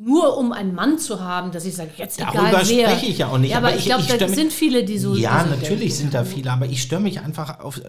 [0.00, 2.88] nur um einen Mann zu haben, dass ich sage, jetzt egal Darüber wer.
[2.88, 4.98] spreche ich ja auch nicht, Ja, aber, aber ich ich- glaube, da sind viele, die
[4.98, 5.94] so Ja, so natürlich denken.
[5.94, 7.80] sind da viele, aber ich störe mich einfach auf.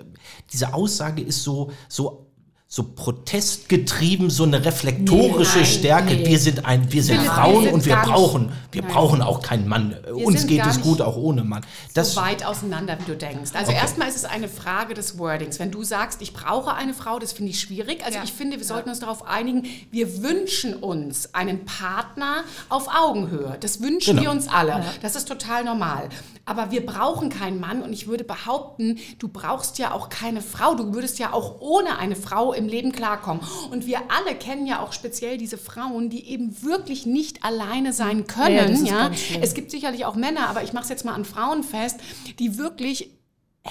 [0.52, 2.29] Diese Aussage ist so, so,
[2.72, 6.14] so protestgetrieben, so eine reflektorische Nee, nein, Stärke.
[6.14, 6.28] nee.
[6.28, 9.42] Wir sind ein, wir sind Philipp, Frauen wir sind und wir brauchen, wir brauchen auch
[9.42, 9.96] keinen Mann.
[10.14, 11.66] Uns sind geht es gut auch ohne Mann.
[11.96, 13.52] Das, so weit auseinander, wie du denkst.
[13.56, 13.82] Also Okay.
[13.82, 15.58] erstmal ist es eine Frage des Wordings.
[15.58, 18.06] Wenn du sagst, ich brauche eine Frau, das finde ich schwierig.
[18.06, 18.24] Also Ja.
[18.24, 23.58] ich finde, wir sollten uns darauf einigen, wir wünschen uns einen Partner auf Augenhöhe.
[23.62, 24.22] Das wünschen Genau.
[24.22, 24.84] wir uns alle.
[25.02, 26.10] Das ist total normal.
[26.50, 30.74] Aber wir brauchen keinen Mann und ich würde behaupten, du brauchst ja auch keine Frau.
[30.74, 33.44] Du würdest ja auch ohne eine Frau im Leben klarkommen.
[33.70, 38.26] Und wir alle kennen ja auch speziell diese Frauen, die eben wirklich nicht alleine sein
[38.26, 38.84] können.
[38.84, 39.12] Ja, ja.
[39.42, 42.00] Es gibt sicherlich auch Männer, aber ich mache es jetzt mal an Frauen fest,
[42.40, 43.12] die wirklich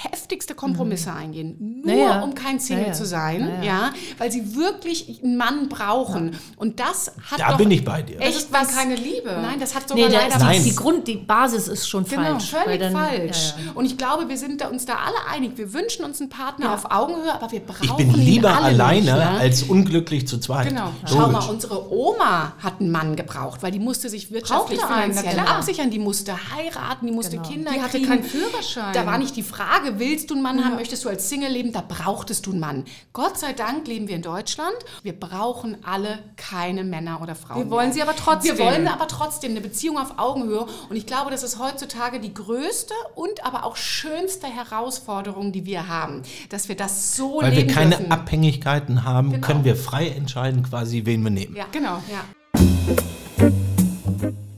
[0.01, 2.21] heftigste Kompromisse eingehen, nur Naja.
[2.21, 2.93] um kein Single Naja.
[2.93, 3.63] zu sein, Naja.
[3.63, 6.37] ja, weil sie wirklich einen Mann brauchen.
[6.55, 8.17] Und das hat da doch bin ich bei dir.
[8.19, 8.75] Das echt was.
[8.75, 9.29] keine Liebe.
[9.29, 10.63] Nein, das hat sogar Nee, da leider ist Nein.
[10.63, 12.53] die, die Grund, die Basis ist schon Genau, falsch.
[12.53, 13.53] weil völlig dann- falsch.
[13.57, 13.71] Ja, ja.
[13.75, 15.57] Und ich glaube, wir sind da uns da alle einig.
[15.57, 18.65] Wir wünschen uns einen Partner auf Augenhöhe, aber wir brauchen ich bin ihn lieber alle
[18.67, 19.37] alleine nicht, ja?
[19.37, 20.69] als unglücklich zu zweit.
[20.69, 20.91] Genau.
[21.05, 25.89] Schau mal, unsere Oma hat einen Mann gebraucht, weil die musste sich wirtschaftlich finanziell absichern,
[25.89, 28.07] die musste heiraten, die musste Kinder Die hatte kriegen.
[28.07, 28.93] keinen Führerschein.
[28.93, 31.71] Da war nicht die Frage, willst du einen Mann haben, möchtest du als Single leben,
[31.71, 32.83] da brauchtest du einen Mann.
[33.13, 34.75] Gott sei Dank leben wir in Deutschland.
[35.01, 37.63] Wir brauchen alle keine Männer oder Frauen.
[37.63, 37.93] Wir wollen mehr.
[37.93, 38.57] sie aber trotzdem.
[38.57, 40.67] Wir wollen aber trotzdem eine Beziehung auf Augenhöhe.
[40.89, 45.87] Und ich glaube, das ist heutzutage die größte und aber auch schönste Herausforderung, die wir
[45.87, 48.11] haben, dass wir das so Weil wir leben keine dürfen.
[48.11, 49.47] Abhängigkeiten haben, Genau.
[49.47, 51.55] können wir frei entscheiden, quasi, wen wir nehmen.
[51.55, 52.01] ja, Genau.
[52.11, 52.23] Ja.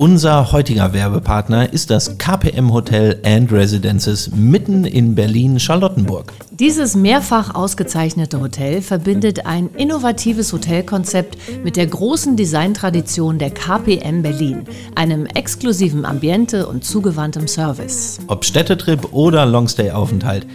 [0.02, 6.34] Unser heutiger Werbepartner ist das KPM Hotel and Residences mitten in Berlin-Charlottenburg.
[6.50, 14.64] Dieses mehrfach ausgezeichnete Hotel verbindet ein innovatives Hotelkonzept mit der großen Designtradition der KPM Berlin,
[14.96, 18.18] einem exklusiven Ambiente und zugewandtem Service.
[18.26, 20.48] Ob Städtetrip oder Longstay-Aufenthalt,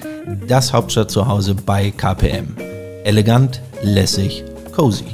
[0.49, 2.57] das Hauptstadt zu Hause bei KPM.
[3.05, 5.05] Elegant, lässig, cozy.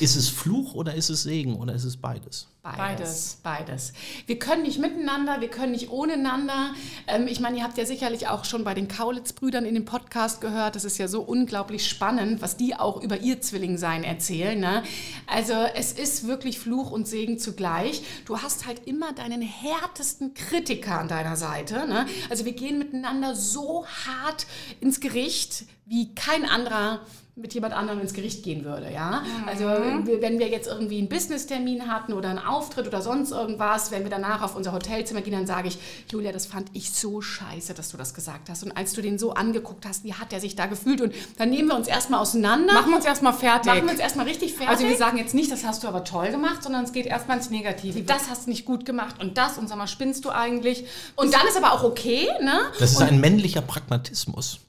[0.00, 2.48] Ist es Fluch oder ist es Segen oder ist es beides?
[2.62, 3.92] Beides, beides.
[4.26, 6.74] Wir können nicht miteinander, wir können nicht ohneinander.
[7.06, 10.40] Ähm, ich meine, ihr habt ja sicherlich auch schon bei den Kaulitz-Brüdern in dem Podcast
[10.40, 10.74] gehört.
[10.74, 14.58] Das ist ja so unglaublich spannend, was die auch über ihr Zwillingsein erzählen.
[14.58, 14.82] Ne?
[15.26, 18.02] Also es ist wirklich Fluch und Segen zugleich.
[18.24, 21.86] Du hast halt immer deinen härtesten Kritiker an deiner Seite.
[21.86, 22.06] Ne?
[22.30, 24.46] Also wir gehen miteinander so hart
[24.80, 27.00] ins Gericht, wie kein anderer
[27.40, 29.22] mit jemand anderem ins Gericht gehen würde, ja.
[29.46, 33.90] Also wir- wenn wir jetzt irgendwie einen Business-Termin hatten oder einen Auftritt oder sonst irgendwas,
[33.90, 35.78] wenn wir danach auf unser Hotelzimmer gehen, dann sage ich,
[36.10, 38.62] Julia, das fand ich so scheiße, dass du das gesagt hast.
[38.62, 41.00] Und als du den so angeguckt hast, wie hat er sich da gefühlt?
[41.00, 42.72] Und dann nehmen wir uns erstmal auseinander.
[42.74, 43.66] Machen wir uns erstmal fertig.
[43.72, 44.68] Machen wir uns erstmal richtig fertig.
[44.68, 47.36] Also wir sagen jetzt nicht, das hast du aber toll gemacht, sondern es geht erstmal
[47.38, 48.02] ins Negative.
[48.02, 50.84] Das hast du nicht gut gemacht und das und sag mal, spinnst du eigentlich?
[51.16, 52.60] und dann ist aber auch okay, ne?
[52.78, 54.60] Das ist ein männlicher Pragmatismus,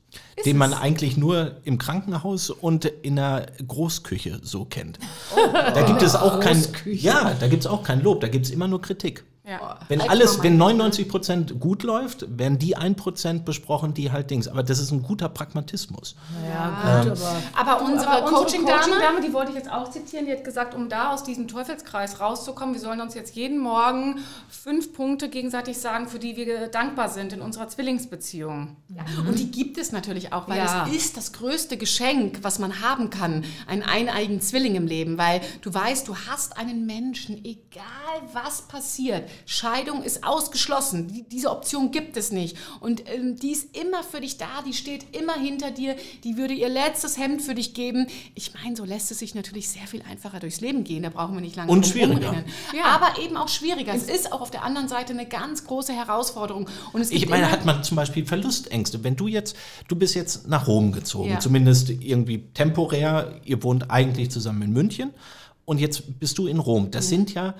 [0.45, 4.99] den man eigentlich nur im Krankenhaus und in der Großküche so kennt.
[5.53, 8.51] da gibt es auch kein, ja, da gibt es auch kein Lob, da gibt es
[8.51, 9.23] immer nur Kritik.
[9.51, 9.77] Ja.
[9.89, 14.29] Wenn alles, wenn mein- 99 Prozent gut läuft, werden die 1 Prozent besprochen, die halt
[14.31, 14.47] Dings.
[14.47, 16.15] Aber das ist ein guter Pragmatismus.
[16.47, 17.11] Ja, gut,
[17.55, 20.73] aber Aber unsere unsere Coaching-Dame, Coaching-Dame, die wollte ich jetzt auch zitieren, die hat gesagt,
[20.73, 25.77] um da aus diesem Teufelskreis rauszukommen, wir sollen uns jetzt jeden Morgen fünf Punkte gegenseitig
[25.77, 28.75] sagen, für die wir dankbar sind in unserer Zwillingsbeziehung.
[28.89, 30.85] Ja, und die gibt es natürlich auch, weil Ja.
[30.87, 35.41] es ist das größte Geschenk, was man haben kann, einen eineigen Zwilling im Leben, weil
[35.61, 37.83] du weißt, du hast einen Menschen, egal
[38.33, 39.27] was passiert.
[39.45, 42.57] Scheidung ist ausgeschlossen, die, diese Option gibt es nicht.
[42.79, 46.53] Und ähm, die ist immer für dich da, die steht immer hinter dir, die würde
[46.53, 48.07] ihr letztes Hemd für dich geben.
[48.35, 51.33] Ich meine, so lässt es sich natürlich sehr viel einfacher durchs Leben gehen, da brauchen
[51.35, 52.43] wir nicht lange Und schwieriger.
[52.75, 52.85] Ja.
[52.85, 53.93] Aber eben auch schwieriger.
[53.93, 56.67] Es ist auch auf der anderen Seite eine ganz große Herausforderung.
[56.93, 59.03] Und es Ich meine, hat man zum Beispiel Verlustängste.
[59.03, 59.55] Wenn du jetzt,
[59.87, 61.39] du bist jetzt nach Rom gezogen, Ja.
[61.39, 65.11] zumindest irgendwie temporär, ihr wohnt eigentlich zusammen in München
[65.65, 66.91] und jetzt bist du in Rom.
[66.91, 67.53] Das sind ja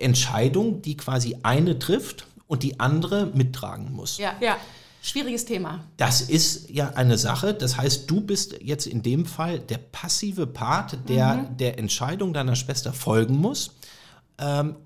[0.00, 4.18] Entscheidungen, die quasi eine trifft und die andere mittragen muss.
[4.18, 4.56] Ja, Ja.
[5.02, 5.84] schwieriges Thema.
[5.96, 7.54] Das ist ja eine Sache.
[7.54, 11.56] Das heißt, du bist jetzt in dem Fall der passive Part, der Mhm.
[11.58, 13.76] der Entscheidung deiner Schwester folgen muss.
[14.38, 14.76] Ähm,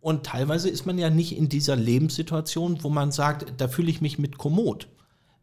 [0.00, 4.00] und teilweise ist man ja nicht in dieser Lebenssituation, wo man sagt, da fühle ich
[4.02, 4.86] mich mit kommod.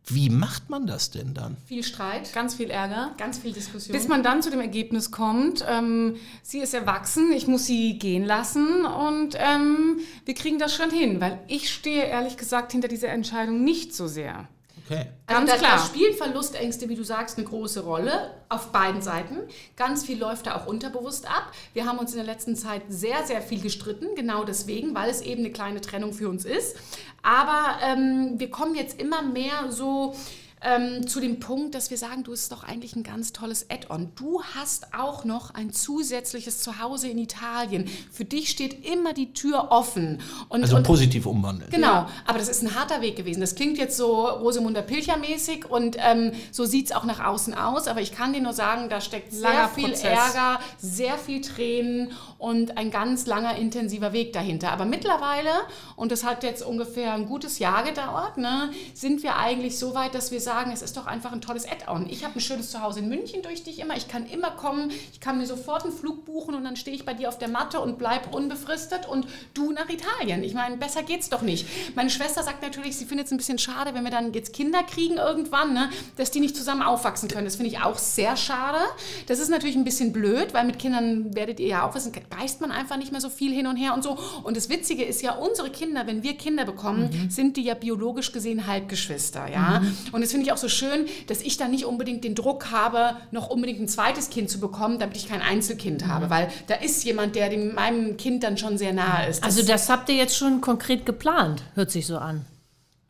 [0.06, 1.58] Wie macht man das denn dann?
[1.68, 3.14] Viel Streit, Ganz viel Ärger.
[3.18, 3.96] ganz viel Diskussion.
[3.96, 8.26] Bis man dann zu dem Ergebnis kommt, ähm, sie ist erwachsen, ich muss sie gehen
[8.26, 13.10] lassen und ähm, wir kriegen das schon hin, weil ich stehe ehrlich gesagt hinter dieser
[13.10, 14.48] Entscheidung nicht so sehr.
[14.92, 15.06] Okay.
[15.28, 15.78] also ganz da, klar.
[15.78, 19.38] Da spielen Verlustängste, wie du sagst, eine große Rolle auf beiden Seiten.
[19.78, 21.52] Ganz viel läuft da auch unterbewusst ab.
[21.74, 25.22] Wir haben uns in der letzten Zeit sehr, sehr viel gestritten, genau deswegen, weil es
[25.22, 26.76] eben eine kleine Trennung für uns ist.
[27.24, 30.16] Aber ähm, wir kommen jetzt immer mehr so
[30.64, 34.12] ähm, zu dem Punkt, dass wir sagen, du ist doch eigentlich ein ganz tolles Add-on.
[34.16, 37.90] Du hast auch noch ein zusätzliches Zuhause in Italien.
[38.12, 40.20] Für dich steht immer die Tür offen.
[40.50, 41.72] Und, Also und positiv umwandeln.
[41.72, 43.42] Genau, aber das ist ein harter Weg gewesen.
[43.42, 47.88] Das klingt jetzt so Rosamunde Pilcher-mäßig und ähm, so sieht es auch nach außen aus,
[47.88, 50.04] aber ich kann dir nur sagen, da steckt sehr Langer viel Prozess.
[50.04, 52.12] Ärger, sehr viel Tränen
[52.42, 54.72] und ein ganz langer, intensiver Weg dahinter.
[54.72, 55.52] Aber mittlerweile,
[55.96, 60.16] und das hat jetzt ungefähr ein gutes Jahr gedauert, ne, sind wir eigentlich so weit,
[60.16, 62.10] dass wir sagen, es ist doch einfach ein tolles Add-on.
[62.10, 65.20] Ich habe ein schönes Zuhause in München durch dich immer, ich kann immer kommen, ich
[65.20, 67.80] kann mir sofort einen Flug buchen und dann stehe ich bei dir auf der Matte
[67.80, 70.44] und bleib unbefristet und du nach Italien.
[70.44, 71.68] Ich meine, besser geht's doch nicht.
[71.96, 74.82] Meine Schwester sagt natürlich, sie findet es ein bisschen schade, wenn wir dann jetzt Kinder
[74.82, 77.46] kriegen irgendwann, ne, dass die nicht zusammen aufwachsen können.
[77.46, 78.80] Das finde ich auch sehr schade.
[79.28, 82.62] Das ist natürlich ein bisschen blöd, weil mit Kindern werdet ihr ja auch wissen, reist
[82.62, 84.18] man einfach nicht mehr so viel hin und her und so.
[84.44, 88.32] Und das Witzige ist ja, unsere Kinder, wenn wir Kinder bekommen, sind die ja biologisch
[88.32, 89.82] gesehen Halbgeschwister, ja.
[90.12, 93.16] Und das finde ich auch so schön, dass ich da nicht unbedingt den Druck habe,
[93.32, 97.04] noch unbedingt ein zweites Kind zu bekommen, damit ich kein Einzelkind habe, weil da ist
[97.04, 99.40] jemand, der dem, meinem Kind dann schon sehr nahe ist.
[99.44, 102.46] Das Also das habt ihr jetzt schon konkret geplant, hört sich so an.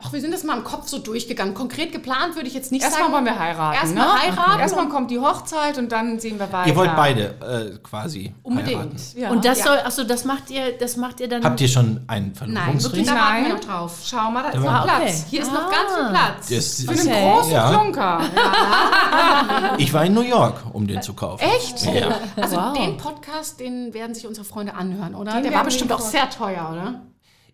[0.04, 1.54] Ach, wir sind das mal im Kopf so durchgegangen.
[1.54, 3.12] Konkret geplant würde ich jetzt nicht Erstmal sagen.
[3.14, 3.76] wollen wir heiraten.
[3.76, 4.22] Erstmal ne?
[4.22, 4.58] heiraten.
[4.60, 6.68] Erstmal kommt die Hochzeit und dann sehen wir weiter.
[6.68, 8.78] Ihr wollt beide äh, quasi Unbedingt.
[8.80, 8.96] heiraten.
[9.16, 9.30] Ja.
[9.30, 9.64] Und das Ja.
[9.64, 11.44] soll, achso, das macht ihr, das macht ihr dann.
[11.44, 12.82] Habt ihr schon einen Nein, Verlobungsring?
[12.82, 13.52] wirklich, da warten wir Nein.
[13.52, 13.98] noch drauf.
[14.04, 14.98] Schau mal, da ist Ah, noch Platz.
[15.02, 15.14] okay.
[15.30, 15.70] Hier ist noch Ah.
[15.70, 16.48] ganz viel Platz.
[16.48, 17.32] Das, Für einen Okay.
[17.32, 17.70] großen Ja.
[17.70, 18.20] Klunker.
[19.78, 21.44] ich war in New York, um den zu kaufen.
[21.44, 21.82] Echt?
[21.84, 22.18] Ja.
[22.36, 22.72] Also Wow.
[22.76, 25.32] den Podcast, den werden sich unsere Freunde anhören, oder?
[25.34, 27.02] Den Der war bestimmt auch sehr teuer, oder?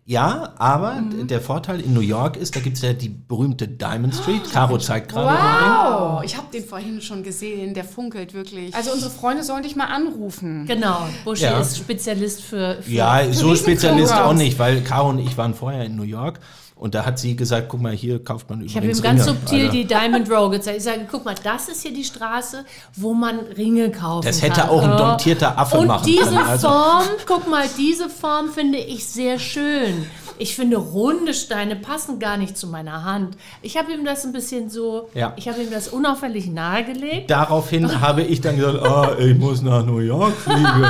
[0.09, 1.27] Ja, aber Mhm.
[1.27, 4.41] der Vorteil in New York ist, da gibt es ja die berühmte Diamond Street.
[4.51, 5.37] Caro zeigt gerade.
[5.37, 8.73] Wow, ich habe den vorhin schon gesehen, der funkelt wirklich.
[8.73, 10.65] Also unsere Freunde sollen dich mal anrufen.
[10.65, 11.59] Genau, Buschi Ja.
[11.59, 12.79] ist Spezialist für.
[12.81, 16.39] für Ja, so Spezialist auch nicht, weil Caro und ich waren vorher in New York
[16.79, 19.27] und da hat sie gesagt, guck mal, hier kauft man ich habe übrigens ihm ganz
[19.27, 19.37] Ringe.
[19.37, 20.77] subtil Also, die Diamond Row gezeigt.
[20.77, 22.63] Ich sage, guck mal, das ist hier die Straße,
[22.95, 24.51] wo man Ringe kaufen Das kann.
[24.51, 26.37] hätte auch ein domptierter Affe Und machen diese können.
[26.37, 30.05] Also, Form, guck mal, diese Form finde ich sehr schön.
[30.39, 33.35] Ich finde, runde Steine passen gar nicht zu meiner Hand.
[33.61, 35.33] Ich habe ihm das ein bisschen so, Ja.
[35.35, 37.29] ich habe ihm das unauffällig nahegelegt.
[37.29, 40.87] daraufhin habe ich dann gesagt, ah, ich muss nach New York fliegen.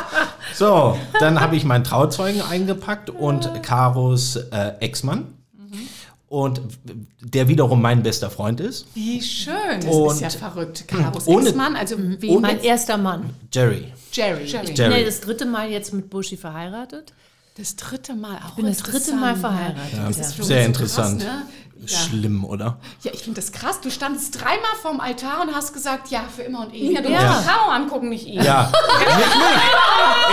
[0.54, 5.26] so, dann habe ich meinen Trauzeugen eingepackt und Caros äh, Ex-Mann.
[6.28, 6.60] Und
[7.20, 9.54] der wiederum mein bester Freund ist, Wie schön.
[9.80, 10.88] das und ist ja verrückt.
[10.88, 13.30] Caros ohne- Ex-Mann, also wen Mein erster Mann.
[13.52, 13.92] Jerry.
[14.10, 14.44] Jerry.
[14.46, 14.72] Jerry.
[14.74, 14.94] Jerry.
[14.94, 17.12] Nee, das dritte Mal jetzt mit Buschi verheiratet.
[17.56, 19.98] Das dritte Mal auch Ich bin das dritte Mal verheiratet.
[20.08, 21.22] Das ist Sehr interessant.
[21.22, 21.46] Krass, ne?
[21.84, 21.98] Ja.
[21.98, 22.78] Schlimm, oder?
[23.02, 23.80] ja, ich finde das krass.
[23.80, 26.92] Du standest dreimal vorm Altar und hast gesagt, ja, für immer und ewig.
[26.92, 27.22] Ja, du Ja.
[27.28, 28.42] musst die Caro angucken, nicht ihn.
[28.42, 28.72] Ja.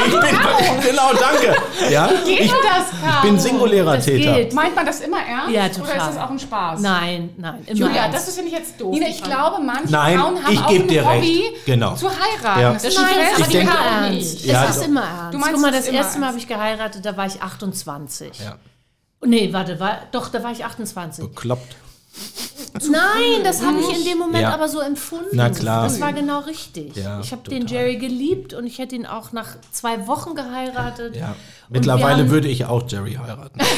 [0.06, 1.56] ich bin, genau, danke.
[1.92, 3.22] Ja, Geht ich, das, ich Caro?
[3.28, 4.34] bin singulärer Das Täter.
[4.36, 4.54] geht.
[4.54, 5.52] Meint man das immer ernst?
[5.52, 5.98] Ja, Oder ist total.
[5.98, 6.80] das auch ein Spaß?
[6.82, 8.18] Nein, nein, immer Julia, ernst.
[8.18, 8.94] das ist, finde ich jetzt doof.
[8.94, 11.16] Nina, ich glaube, manche Nein, Frauen haben ich auch ein dir recht.
[11.18, 11.96] Hobby, Genau.
[11.96, 12.60] zu heiraten.
[12.62, 12.74] Ja.
[12.74, 14.46] Das ist Nein, das ist Ich aber denke- ernst.
[14.46, 15.34] Ja, es ist immer ernst.
[15.34, 18.40] Du meinst, Guck mal, das erste Mal habe ich geheiratet, da war ich 28.
[18.40, 18.56] Ja.
[19.26, 21.24] Nee, warte, war, doch, da war ich 28.
[21.26, 21.76] Bekloppt.
[22.90, 24.54] Nein, das habe ich in dem Moment Ja.
[24.54, 25.30] aber so empfunden.
[25.34, 25.84] Na klar.
[25.84, 26.96] Das war genau richtig.
[26.96, 31.16] Ja, ich habe den Jerry geliebt und ich hätte ihn auch nach zwei Wochen geheiratet.
[31.16, 31.36] Ja.
[31.70, 33.60] Mittlerweile würde ich auch Jerry heiraten.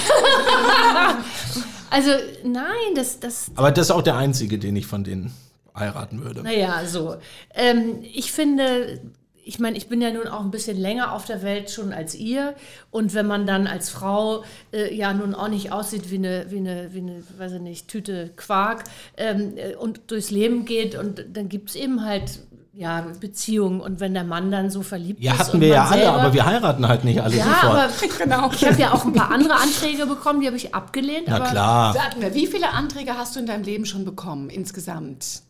[1.92, 2.10] Also,
[2.44, 2.66] nein,
[2.96, 5.34] das, das, Aber das ist auch der einzige, den ich von denen
[5.78, 6.42] heiraten würde.
[6.44, 7.16] Naja, so.
[7.54, 9.00] Ähm, ich finde,
[9.48, 12.16] ich meine, ich bin ja nun auch ein bisschen länger auf der Welt schon als
[12.16, 12.56] ihr.
[12.90, 14.44] Und wenn man dann als Frau
[14.74, 17.88] äh, ja nun auch nicht aussieht wie eine, wie eine, wie eine weiß ich nicht,
[17.88, 18.86] Tüte Quark
[19.18, 22.40] ähm, äh, und durchs Leben geht und dann gibt es eben halt
[22.74, 23.80] ja, Beziehungen.
[23.82, 25.40] Und wenn der Mann dann so verliebt Ja, ist.
[25.42, 27.64] hatten und wir man ja alle, selber- aber wir heiraten halt nicht alle ja, sofort.
[27.64, 28.52] aber Genau.
[28.52, 31.26] ich habe ja auch ein paar andere Anträge bekommen, die habe ich abgelehnt.
[31.28, 31.96] Na aber klar.
[32.20, 35.44] Mir, wie viele Anträge hast du in deinem Leben schon bekommen insgesamt?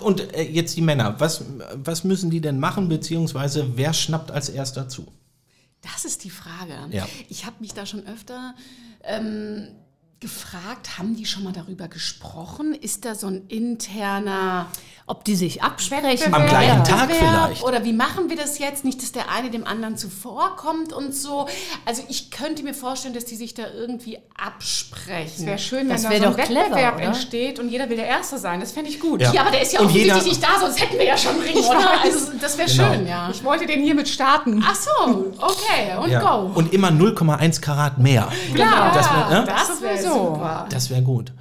[0.00, 4.50] Und äh, jetzt die Männer, was, was müssen die denn machen, beziehungsweise wer schnappt als
[4.50, 5.06] erster zu?
[5.80, 6.74] Das ist die Frage.
[6.90, 7.08] Ja.
[7.30, 8.54] Ich habe mich da schon öfter
[9.02, 9.68] ähm,
[10.20, 12.74] gefragt, haben die schon mal darüber gesprochen?
[12.74, 14.70] Ist da so ein interner
[15.08, 16.34] Ob die sich absprechen.
[16.34, 17.62] Am gleichen Tag vielleicht.
[17.62, 18.84] Oder wie machen wir das jetzt?
[18.84, 21.46] Nicht, dass der eine dem anderen zuvorkommt und so.
[21.84, 25.32] Also ich könnte mir vorstellen, dass die sich da irgendwie absprechen.
[25.36, 27.04] Es wäre schön, wenn Das da wär so ein doch clever, Wettbewerb oder?
[27.04, 28.58] entsteht und jeder will der Erste sein.
[28.58, 29.20] Das fände ich gut.
[29.22, 29.32] Ja.
[29.32, 31.32] Ja, aber der ist ja Und offensichtlich jeder- nicht da, sonst hätten wir ja schon
[31.34, 32.00] einen Ring, oder?
[32.02, 32.92] Also das wäre Genau.
[32.92, 33.30] schön, ja.
[33.30, 34.60] Ich wollte den hiermit starten.
[34.66, 36.20] Ach so, okay, und Ja.
[36.20, 36.50] go.
[36.54, 38.28] Und immer 0,1 Karat mehr.
[38.54, 39.44] Klar, Das wär, ne?
[39.46, 40.14] das wäre sowieso.
[40.34, 40.66] super.
[40.68, 41.32] Das wäre gut.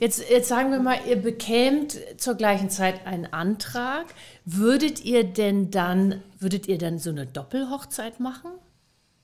[0.00, 4.06] Jetzt, jetzt sagen wir mal, ihr bekämt zur gleichen Zeit einen Antrag.
[4.46, 8.50] Würdet ihr denn dann, würdet ihr dann so eine Doppelhochzeit machen?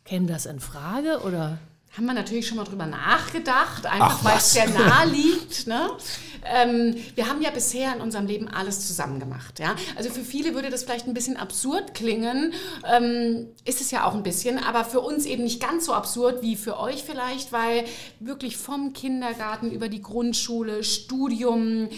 [0.04, 1.58] Käme das in Frage oder?
[1.96, 5.66] Haben wir natürlich schon mal drüber nachgedacht, einfach Ach, weil es sehr nahe liegt.
[5.66, 5.88] Ne?
[6.54, 9.58] Ähm, wir haben ja bisher in unserem Leben alles zusammen gemacht.
[9.58, 9.76] Ja?
[9.96, 12.52] Also für viele würde das vielleicht ein bisschen absurd klingen,
[12.90, 16.42] ähm, ist es ja auch ein bisschen, aber für uns eben nicht ganz so absurd
[16.42, 17.84] wie für euch vielleicht, weil
[18.20, 21.88] wirklich vom Kindergarten über die Grundschule, Studium,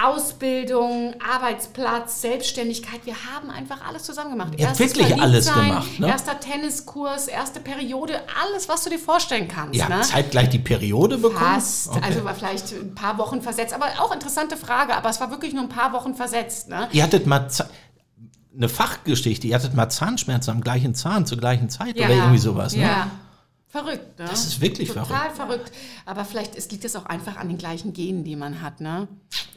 [0.00, 4.52] Ausbildung, Arbeitsplatz, Selbstständigkeit, wir haben einfach alles zusammen gemacht.
[4.58, 6.08] Ihr habt wirklich alles gemacht, ne?
[6.08, 9.74] Erster Tenniskurs, erste Periode, alles, was du dir vorstellen kannst.
[9.74, 10.02] Ihr ne?
[10.02, 11.38] zeitgleich die Periode bekommen?
[11.38, 11.88] Fast.
[11.88, 12.00] Okay.
[12.02, 13.72] Also war vielleicht ein paar Wochen versetzt.
[13.74, 14.94] Aber auch interessante Frage.
[14.96, 16.68] Aber es war wirklich nur ein paar Wochen versetzt.
[16.68, 16.88] Ne?
[16.92, 17.48] Ihr hattet mal
[18.56, 22.06] eine Fachgeschichte, ihr hattet mal Zahnschmerzen am gleichen Zahn zur gleichen Zeit Ja.
[22.06, 22.74] oder irgendwie sowas.
[22.74, 22.82] Ne?
[22.82, 23.10] Ja.
[23.76, 24.24] Verrückt, ne?
[24.24, 25.70] Das ist wirklich Total verrückt.
[26.06, 29.06] Aber vielleicht ist, liegt es auch einfach an den gleichen Genen, die man hat, ne?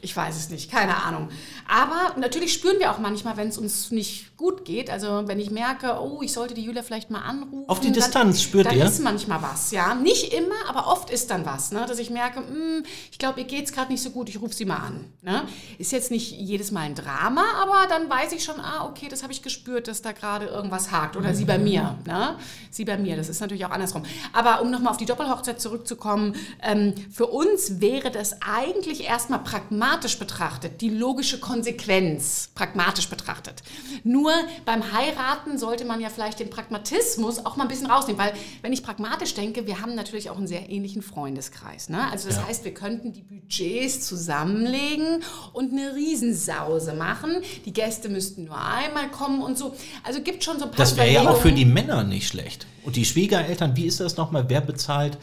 [0.02, 1.28] Ich weiß es nicht, keine Ahnung.
[1.68, 4.90] Aber natürlich spüren wir auch manchmal, wenn es uns nicht gut geht.
[4.90, 7.64] Also wenn ich merke, oh, ich sollte die Julia vielleicht mal anrufen.
[7.68, 8.84] Auf die dann- Distanz spürt dann ihr?
[8.84, 9.94] ist manchmal was, ja.
[9.94, 11.84] Nicht immer, aber oft ist dann was, ne?
[11.86, 14.54] Dass ich merke, hm, ich glaube, ihr geht es gerade nicht so gut, ich rufe
[14.54, 15.04] sie mal an.
[15.22, 15.42] Ne?
[15.78, 19.22] Ist jetzt nicht jedes Mal ein Drama, aber dann weiß ich schon, ah, okay, das
[19.22, 21.16] habe ich gespürt, dass da gerade irgendwas hakt.
[21.16, 21.98] Oder sie bei mir.
[22.06, 22.36] Ne?
[22.70, 23.16] Sie bei mir.
[23.16, 24.02] Das ist natürlich auch andersrum.
[24.32, 30.18] Aber um nochmal auf die Doppelhochzeit zurückzukommen, ähm, für uns wäre das eigentlich erstmal pragmatisch
[30.18, 33.62] betrachtet, die logische Konsequenz, pragmatisch betrachtet.
[34.04, 34.32] Nur
[34.64, 38.32] beim Heiraten sollte man ja vielleicht den Pragmatismus auch mal ein bisschen rausnehmen, weil
[38.62, 41.88] wenn ich pragmatisch denke, wir haben natürlich auch einen sehr ähnlichen Freundeskreis.
[41.88, 42.10] Ne?
[42.10, 47.42] Also das heißt, wir könnten die Budgets zusammenlegen und eine Riesensause machen.
[47.64, 49.74] Die Gäste müssten nur einmal kommen und so.
[50.02, 51.70] Also gibt schon so ein paar Das wäre ja auch für die.
[51.70, 52.66] Männer nicht schlecht.
[52.82, 54.44] Und die Schwiegereltern, wie ist das nochmal?
[54.48, 55.18] Wer bezahlt?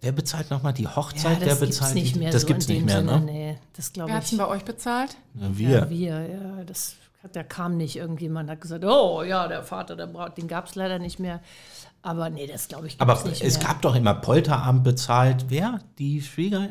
[0.00, 1.40] Wer bezahlt nochmal die Hochzeit?
[1.40, 2.30] Wer das gibt's bezahlt nicht die- mehr.
[2.30, 3.20] Das so gibt's nicht mehr, Sinne.
[3.20, 3.24] ne?
[3.24, 5.16] Nee, das glaube Wer hat denn bei euch bezahlt?
[5.34, 5.68] Ja, Wir.
[5.70, 6.94] Ja, wir, ja, das,
[7.32, 10.74] da kam nicht irgendjemand, hat gesagt, oh ja, der Vater, der Braut, den gab es
[10.74, 11.40] leider nicht mehr.
[12.06, 13.66] Aber nee, das glaube ich Aber nicht es mehr.
[13.68, 15.46] gab doch immer Polterabend bezahlt.
[15.48, 15.80] Wer?
[15.98, 16.68] Die Schwieger?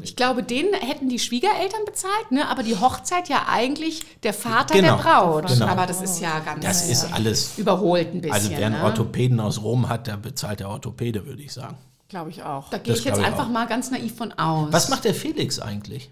[0.00, 2.48] Ich glaube, den hätten die Schwiegereltern bezahlt, ne?
[2.48, 5.46] aber die Hochzeit ja eigentlich der Vater Genau, der Braut.
[5.48, 5.66] genau.
[5.66, 7.58] Aber das ist ja ganz Das ist alles.
[7.58, 8.32] überholt ein bisschen.
[8.34, 8.84] Also wer einen ne?
[8.84, 11.76] Orthopäden aus Rom hat, der bezahlt der Orthopäde, würde ich sagen.
[12.08, 12.70] Glaube ich auch.
[12.70, 13.52] Da gehe ich jetzt einfach auch.
[13.52, 14.72] mal ganz naiv von aus.
[14.72, 16.10] Was macht der Felix eigentlich?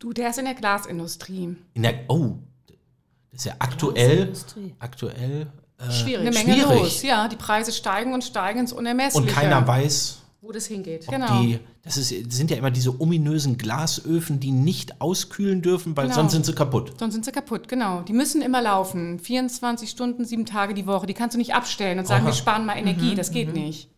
[0.00, 1.56] Du, der ist in der Glasindustrie.
[1.74, 2.32] In der, oh,
[3.30, 4.74] das ist ja aktuell, Glasindustrie.
[4.80, 5.46] aktuell äh,
[5.90, 6.80] Schwierig, Eine Menge Schwierig.
[6.82, 7.02] los.
[7.02, 9.26] Ja, die Preise steigen und steigen ins Unermessliche.
[9.26, 11.06] und keiner weiß, wo das hingeht.
[11.08, 11.40] Genau.
[11.42, 16.16] die, das, ist, sind ja immer diese ominösen Glasöfen, die nicht auskühlen dürfen, weil Genau.
[16.16, 16.92] sonst sind sie kaputt.
[16.98, 18.02] Sonst sind sie kaputt, genau.
[18.02, 19.18] Die müssen immer laufen.
[19.18, 21.06] 24 Stunden, sieben Tage die Woche.
[21.06, 22.30] Die kannst du nicht abstellen und sagen, Aha.
[22.30, 23.12] wir sparen mal Energie.
[23.12, 23.88] Mhm, das geht nicht.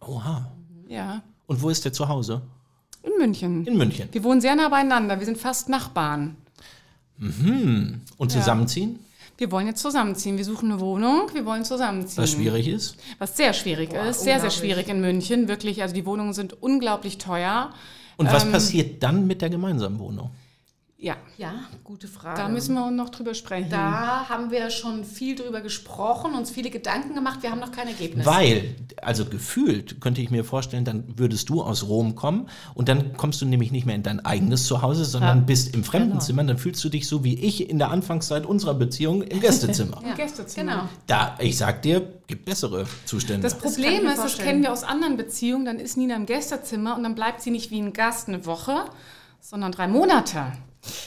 [0.00, 0.50] Oha.
[0.88, 1.22] Ja.
[1.46, 2.42] Und wo ist der zu Hause?
[3.02, 3.66] In München.
[3.66, 4.08] In München.
[4.12, 5.18] Wir wohnen sehr nah beieinander.
[5.18, 6.36] Wir sind fast Nachbarn.
[7.18, 8.98] Und zusammenziehen,
[9.36, 10.36] Wir wollen jetzt zusammenziehen.
[10.38, 11.28] Wir suchen eine Wohnung.
[11.32, 12.22] Wir wollen zusammenziehen.
[12.22, 12.96] was schwierig ist.
[13.18, 14.20] Was sehr schwierig ist.
[14.20, 15.48] Sehr, sehr schwierig in München.
[15.48, 15.82] Wirklich.
[15.82, 17.70] Also die Wohnungen sind unglaublich teuer.
[18.16, 18.32] Und Ähm.
[18.32, 20.30] was passiert dann mit der gemeinsamen Wohnung?
[21.04, 21.16] Ja.
[21.36, 21.52] Ja,
[21.82, 22.40] gute Frage.
[22.40, 23.68] Da müssen wir noch drüber sprechen.
[23.68, 27.42] da haben wir schon viel drüber gesprochen, uns viele Gedanken gemacht.
[27.42, 28.24] Wir haben noch kein Ergebnis.
[28.24, 33.18] Weil, also gefühlt, könnte ich mir vorstellen, dann würdest du aus Rom kommen und dann
[33.18, 36.42] kommst du nämlich nicht mehr in dein eigenes Zuhause, sondern bist im Fremdenzimmer.
[36.42, 40.00] Dann fühlst du dich so wie ich in der Anfangszeit unserer Beziehung im Gästezimmer.
[40.08, 40.72] Im Gästezimmer.
[40.72, 40.88] Genau.
[41.06, 43.42] Da, ich sag dir, gibt bessere Zustände.
[43.42, 46.96] Das Problem mir ist, das kennen wir aus anderen Beziehungen, dann ist Nina im Gästezimmer
[46.96, 48.86] und dann bleibt sie nicht wie ein Gast eine Woche,
[49.42, 50.52] sondern drei Monate.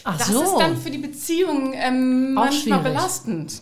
[0.04, 0.44] Ach Das so.
[0.44, 2.84] ist dann für die Beziehung ähm, manchmal schwierig.
[2.84, 3.62] belastend.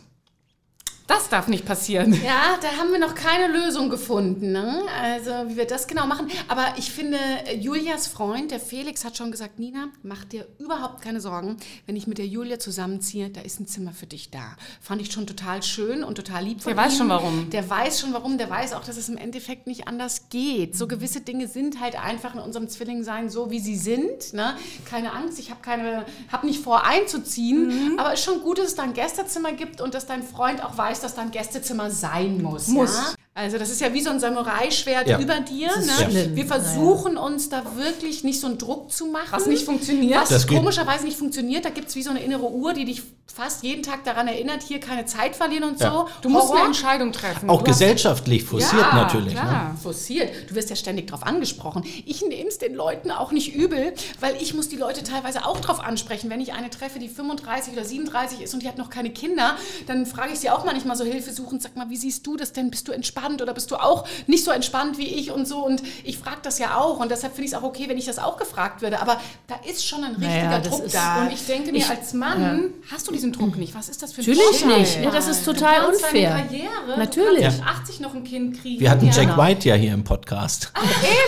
[1.08, 2.14] Das darf nicht passieren.
[2.26, 4.82] Ja, da haben wir noch keine Lösung gefunden, ne?
[5.00, 6.30] also wie wir das genau machen.
[6.48, 7.18] Aber ich finde,
[7.60, 11.58] Julias Freund, der Felix, hat schon gesagt, Nina, mach dir überhaupt keine Sorgen.
[11.86, 14.56] Wenn ich mit der Julia zusammenziehe, da ist ein Zimmer für dich da.
[14.82, 16.98] Fand ich schon total schön und total lieb von Der weiß ihm.
[16.98, 17.50] schon, warum.
[17.52, 18.40] Der weiß schon warum.
[18.40, 20.76] Der weiß auch, dass es im Endeffekt nicht anders geht.
[20.76, 24.34] So gewisse Dinge sind halt einfach in unserem Zwillingsein so, wie sie sind.
[24.34, 24.56] Ne?
[24.86, 27.68] Keine Angst, ich habe keine, habe nicht vor einzuziehen.
[27.94, 28.00] Mhm.
[28.00, 30.64] Aber es ist schon gut, dass es da ein Gästezimmer gibt und dass dein Freund
[30.64, 32.68] auch weiß, dass da ein Gästezimmer sein muss.
[32.68, 33.15] Muss.
[33.36, 33.42] Ja?
[33.44, 35.20] Also das ist ja wie so ein Samurai-Schwert Ja.
[35.20, 35.68] über dir.
[35.78, 36.32] Ne?
[36.36, 39.28] Wir versuchen uns da wirklich nicht so einen Druck zu machen.
[39.32, 40.22] Was nicht funktioniert.
[40.22, 41.66] Was Das geht- komischerweise nicht funktioniert.
[41.66, 43.02] Da gibt es wie so eine innere Uhr, die dich
[43.34, 45.92] fast jeden Tag daran erinnert, hier keine Zeit verlieren und Ja.
[45.92, 46.08] so.
[46.22, 46.58] Du musst Horror.
[46.60, 47.50] eine Entscheidung treffen.
[47.50, 49.34] Auch Du hast- gesellschaftlich forciert Ja, natürlich.
[49.34, 49.40] Ne?
[49.42, 49.76] klar.
[49.82, 50.32] forciert.
[50.50, 51.84] Du wirst ja ständig drauf angesprochen.
[52.06, 55.60] Ich nehme es den Leuten auch nicht übel, weil ich muss die Leute teilweise auch
[55.60, 56.30] drauf ansprechen.
[56.30, 59.56] Wenn ich eine treffe, die 35 oder 37 ist und die hat noch keine Kinder,
[59.88, 62.72] dann frage ich sie auch manchmal so hilfesuchend, sag mal, wie siehst du das denn?
[62.72, 65.66] Bist du entspannt oder bist du auch nicht so entspannt wie ich und so?
[65.66, 68.06] Und ich frage das ja auch und deshalb finde ich es auch okay, wenn ich
[68.06, 69.02] das auch gefragt würde.
[69.02, 71.22] Aber da ist schon ein richtiger Naja, das Druck da.
[71.24, 73.74] Und ich denke mir, als Mann hast du diesen Druck nicht.
[73.76, 74.80] Was ist das für ein Natürlich Vorteil?
[74.80, 75.02] nicht.
[75.04, 76.30] Ja, das ist total Du unfair.
[76.30, 77.38] Deine Karriere, Natürlich.
[77.38, 78.80] Du kannst mit 80 noch ein Kind kriegen.
[78.80, 79.14] Wir hatten ja.
[79.14, 80.72] Jack White ja hier im Podcast.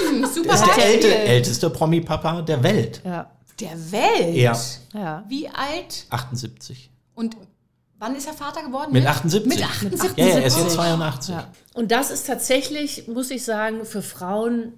[0.10, 3.02] Eben, super Der ist der älte, älteste Promi-Papa der Welt.
[3.04, 3.30] Ja,
[3.60, 4.36] Der Welt.
[4.36, 4.58] Ja.
[4.94, 5.24] ja.
[5.28, 6.90] Wie alt 78.
[7.16, 7.36] und
[8.00, 8.92] wann ist er Vater geworden?
[8.94, 9.48] Mit 78.
[9.48, 10.18] Mit 78.
[10.18, 10.78] Ja, ja, er ist jetzt 78.
[10.78, 11.36] 82.
[11.36, 11.48] Ja.
[11.74, 14.74] Und das ist tatsächlich, muss ich sagen, für Frauen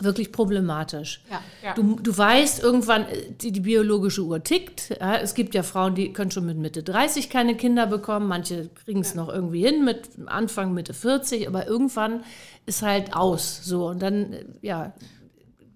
[0.00, 1.22] wirklich problematisch.
[1.30, 1.74] Ja, ja.
[1.74, 4.90] Du, du weißt irgendwann, äh, die, die biologische Uhr tickt.
[5.00, 8.28] Ja, es gibt ja Frauen, die können schon mit Mitte 30 keine Kinder bekommen.
[8.28, 11.48] Manche kriegen es noch irgendwie hin mit Anfang, Mitte 40.
[11.48, 12.22] Aber irgendwann
[12.66, 13.60] ist halt aus.
[13.64, 13.88] So.
[13.88, 14.94] Und dann, äh, ja,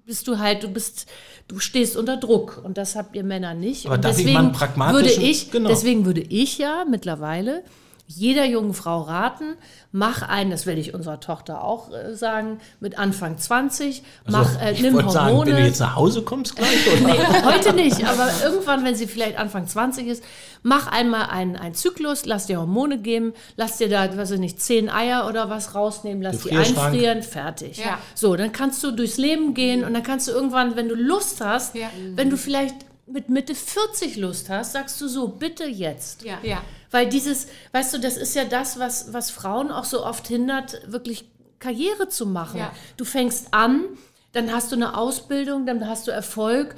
[0.06, 1.06] bist du halt, du bist,
[1.48, 2.60] du stehst unter Druck.
[2.64, 3.86] Und das habt ihr Männer nicht.
[3.86, 5.68] Aber und einen pragmatischen- würde ich, Genau.
[5.68, 7.62] deswegen würde ich ja mittlerweile
[8.16, 9.54] jeder jungen Frau raten,
[9.90, 14.58] mach einen, das werde ich unserer Tochter auch äh, sagen, mit Anfang 20, mach, Also,
[14.60, 15.50] äh, ich nimm wollte sagen, Hormone.
[15.52, 17.12] wenn du jetzt nach Hause kommst gleich, oder?
[17.12, 20.24] Nee, heute nicht, aber irgendwann, wenn sie vielleicht Anfang 20 ist,
[20.62, 24.60] mach einmal einen, einen Zyklus, lass dir Hormone geben, lass dir da, weiß ich nicht,
[24.62, 27.78] zehn Eier oder was rausnehmen, lass die einfrieren, fertig.
[27.78, 27.98] Ja.
[28.14, 31.40] So, dann kannst du durchs Leben gehen und dann kannst du irgendwann, wenn du Lust
[31.40, 31.88] hast, Ja.
[32.14, 32.76] wenn du vielleicht
[33.12, 36.22] mit Mitte 40 Lust hast, sagst du so, bitte jetzt.
[36.22, 36.38] Ja.
[36.42, 36.62] Ja.
[36.90, 40.80] Weil dieses, weißt du, das ist ja das, was, was Frauen auch so oft hindert,
[40.90, 41.24] wirklich
[41.58, 42.60] Karriere zu machen.
[42.60, 42.72] Ja.
[42.96, 43.84] Du fängst an,
[44.32, 46.74] dann hast du eine Ausbildung, dann hast du Erfolg.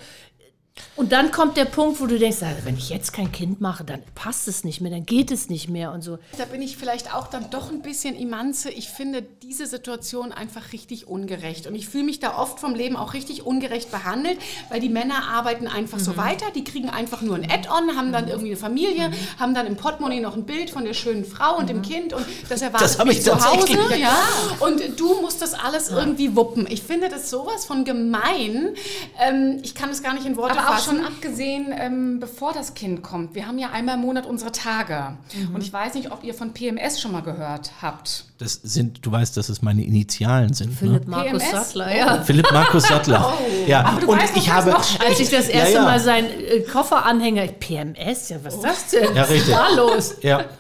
[0.97, 3.85] Und dann kommt der Punkt, wo du denkst, also wenn ich jetzt kein Kind mache,
[3.85, 6.19] dann passt es nicht mehr, dann geht es nicht mehr und so.
[6.39, 8.71] Da bin ich vielleicht auch dann doch ein bisschen Imanze.
[8.71, 11.67] Ich finde diese Situation einfach richtig ungerecht.
[11.67, 15.29] Und ich fühle mich da oft vom Leben auch richtig ungerecht behandelt, weil die Männer
[15.29, 16.47] arbeiten einfach so weiter.
[16.55, 20.21] Die kriegen einfach nur ein Add-on, haben dann irgendwie eine Familie, haben dann im Portemonnaie
[20.21, 23.19] noch ein Bild von der schönen Frau und dem Kind und das erwartet Das mich
[23.19, 23.97] ich zu Hause.
[23.97, 24.17] Ja.
[24.61, 26.67] Und du musst das alles irgendwie wuppen.
[26.69, 28.75] Ich finde das sowas von gemein.
[29.21, 32.75] Ähm, ich kann es gar nicht in Worte Aber auch schon abgesehen, ähm, bevor das
[32.75, 33.35] Kind kommt.
[33.35, 35.17] Wir haben ja einmal im Monat unsere Tage.
[35.53, 38.27] Und ich weiß nicht, ob ihr von PMS schon mal gehört habt.
[38.39, 40.73] Das sind, du weißt, dass es meine Initialen sind.
[40.75, 41.11] Philipp ne?
[41.11, 41.51] Markus PMS?
[41.51, 42.23] Sattler, ja.
[42.23, 43.33] Philipp Markus Sattler.
[43.67, 44.71] ja, du und weißt ich habe.
[44.71, 45.85] noch Als ich das erste Ja, ja.
[45.85, 49.15] Mal seinen äh, Kofferanhänger, PMS, ja, was ist das denn?
[49.15, 49.55] Ja, richtig.
[49.55, 50.17] Da los?
[50.23, 50.45] Ja.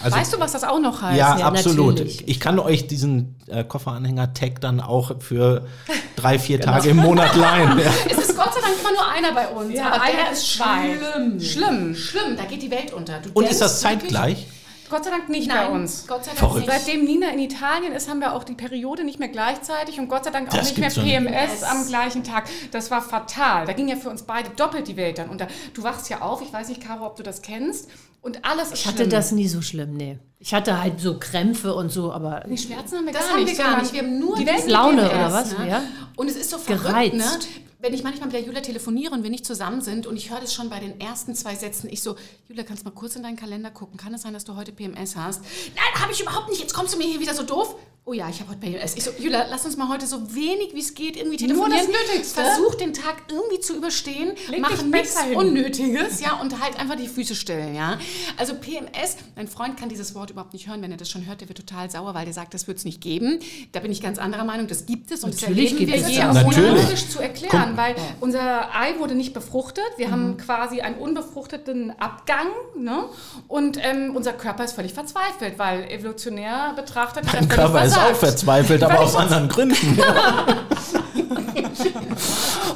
[0.00, 1.18] Also, weißt du, was das auch noch heißt?
[1.18, 1.96] ja, Ja, absolut.
[1.96, 2.28] natürlich.
[2.28, 5.66] Ich kann euch diesen äh, Kofferanhänger-Tag dann auch für
[6.14, 6.70] drei, vier Genau.
[6.74, 7.80] Tage im Monat leihen.
[7.80, 7.90] Ja.
[8.38, 9.74] Gott sei Dank immer nur einer bei uns.
[9.74, 11.40] Ja, aber einer der ist schlimm.
[11.40, 11.94] Schlimm.
[11.94, 13.18] Schlimm, da geht die Welt unter.
[13.20, 14.46] Du Und ist das zeitgleich?
[14.90, 16.06] Gott sei Dank nicht Nein, bei uns.
[16.06, 16.66] Gott sei Dank Verrückt.
[16.66, 16.70] nicht.
[16.86, 20.24] Seitdem Nina in Italien ist, haben wir auch die Periode nicht mehr gleichzeitig und Gott
[20.24, 20.88] sei Dank auch Das nicht mehr.
[21.20, 22.48] PMS am gleichen Tag.
[22.70, 23.66] Das war fatal.
[23.66, 25.46] Da ging ja für uns beide doppelt die Welt dann unter.
[25.74, 27.90] Du wachst ja auf, ich weiß nicht, Caro, ob du das kennst.
[28.22, 29.10] Und alles ist Ich hatte schlimm.
[29.10, 30.18] das nie so schlimm, nee.
[30.38, 33.44] Ich hatte halt so Krämpfe und so, aber Die Schmerzen haben wir Das gar haben
[33.44, 33.58] nicht.
[33.58, 33.92] wir gar nicht.
[33.92, 35.58] Wir haben nur die Welt Laune PMS, oder was?
[35.58, 35.68] Ne?
[35.68, 35.82] Ja.
[36.16, 37.14] Und es ist so verrückt, Gereizt.
[37.14, 37.24] ne?
[37.80, 40.40] Wenn ich manchmal mit der Julia telefoniere und wir nicht zusammen sind und ich höre
[40.40, 42.16] das schon bei den ersten zwei Sätzen, ich so,
[42.48, 43.96] Julia, kannst du mal kurz in deinen Kalender gucken?
[43.96, 45.42] Kann es sein, dass du heute PMS hast?
[45.76, 46.60] Nein, habe ich überhaupt nicht.
[46.60, 47.76] Jetzt kommst du mir hier wieder so doof.
[48.10, 48.96] Oh ja, ich habe heute PMS.
[48.96, 51.92] Ich so, Julia, lass uns mal heute so wenig wie es geht irgendwie Nur telefonieren.
[51.92, 52.40] das Nötigste.
[52.40, 54.32] Versuch den Tag irgendwie zu überstehen.
[54.48, 55.36] Leg mach nichts hin.
[55.36, 57.98] Unnötiges, ja, und halt einfach die Füße still, ja.
[58.38, 60.80] Also PMS, mein Freund kann dieses Wort überhaupt nicht hören.
[60.80, 62.86] Wenn er das schon hört, der wird total sauer, weil der sagt, das wird es
[62.86, 63.40] nicht geben.
[63.72, 66.00] Da bin ich ganz anderer Meinung, das gibt es und Natürlich das erleben gibt wir
[66.00, 66.30] es hier.
[66.30, 66.82] auch Natürlich.
[66.84, 69.84] logisch zu erklären, weil unser Ei wurde nicht befruchtet.
[69.98, 72.46] Wir haben quasi einen unbefruchteten Abgang.
[72.74, 73.04] Ne?
[73.48, 78.82] Und ähm, unser Körper ist völlig verzweifelt, weil evolutionär betrachtet Mein Körper ist auch verzweifelt,
[78.82, 79.98] aber aus anderen Gründen.
[79.98, 80.46] Ja.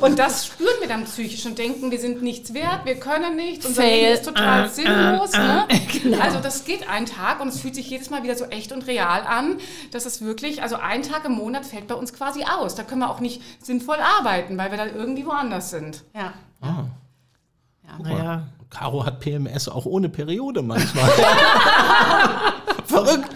[0.01, 3.64] Und das spüren wir dann psychisch und denken, wir sind nichts wert, wir können nichts,
[3.64, 4.01] unser Fail.
[4.01, 5.31] Leben ist total Ah, sinnlos.
[5.35, 5.81] ah, ne?
[6.03, 6.18] genau.
[6.20, 8.89] Also das geht einen Tag und es fühlt sich jedes Mal wieder so echt und
[8.89, 9.59] real an,
[9.93, 12.75] dass es wirklich, also ein Tag im Monat fällt bei uns quasi aus.
[12.75, 16.03] Da können wir auch nicht sinnvoll arbeiten, weil wir dann irgendwie woanders sind.
[16.16, 16.33] Ja.
[18.03, 18.49] Naja.
[18.70, 21.11] Caro hat PMS auch ohne Periode manchmal.
[22.93, 23.30] Verrückt.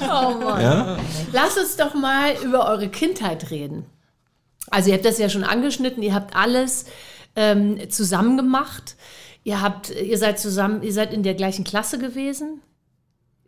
[0.00, 0.96] Ja?
[1.32, 3.86] Lass uns doch mal über eure Kindheit reden.
[4.70, 6.86] Also ihr habt das ja schon angeschnitten, ihr habt alles
[7.36, 8.96] ähm, zusammen gemacht.
[9.44, 12.62] Ihr habt, ihr seid zusammen, ihr seid in der gleichen Klasse gewesen.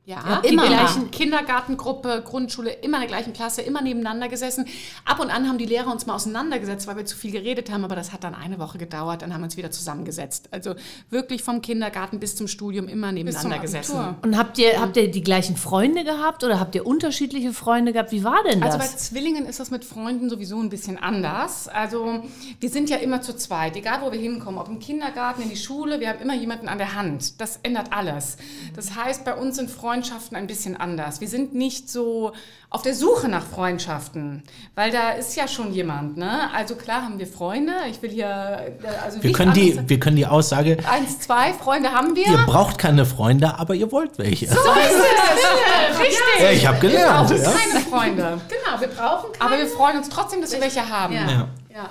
[0.09, 0.67] Ja, die immer.
[0.67, 4.65] gleichen- Kindergartengruppe, Grundschule, immer in der gleichen Klasse, immer nebeneinander gesessen.
[5.05, 7.85] Ab und an haben die Lehrer uns mal auseinandergesetzt, weil wir zu viel geredet haben,
[7.85, 10.49] aber das hat dann eine Woche gedauert, dann haben wir uns wieder zusammengesetzt.
[10.51, 10.75] Also
[11.11, 14.17] wirklich vom Kindergarten bis zum Studium immer nebeneinander gesessen.
[14.23, 18.11] Und habt ihr, habt ihr die gleichen Freunde gehabt oder habt ihr unterschiedliche Freunde gehabt?
[18.11, 18.77] Wie war denn das?
[18.77, 21.69] Also bei Zwillingen ist das mit Freunden sowieso ein bisschen anders.
[21.69, 22.23] Also
[22.61, 25.57] wir sind ja immer zu zweit, egal wo wir hinkommen, ob im Kindergarten, in die
[25.57, 27.39] Schule, wir haben immer jemanden an der Hand.
[27.43, 28.39] Das ändert alles.
[28.75, 29.69] Das heißt, bei uns sind
[30.03, 31.21] Freundschaften ein bisschen anders.
[31.21, 32.33] Wir sind nicht so
[32.71, 34.45] auf der Suche nach Freundschaften,
[34.77, 36.17] weil da ist ja schon jemand.
[36.17, 36.49] Ne?
[36.55, 37.73] Also klar haben wir Freunde.
[37.91, 41.91] Ich will hier äh, also Wir können, die, wir können die Aussage, Eins, zwei Freunde
[41.91, 42.27] haben wir.
[42.29, 44.47] ihr braucht keine Freunde, aber ihr wollt welche.
[44.47, 45.99] So ist es.
[46.01, 46.19] Richtig.
[46.41, 47.29] Ja, ich habe Wir gelernt.
[47.29, 47.51] brauchen Ja?
[47.53, 48.41] keine Freunde.
[48.49, 49.51] Genau, wir brauchen keine.
[49.51, 51.15] Aber wir freuen uns trotzdem, dass wir welche haben.
[51.15, 51.49] Ja.
[51.75, 51.91] ja.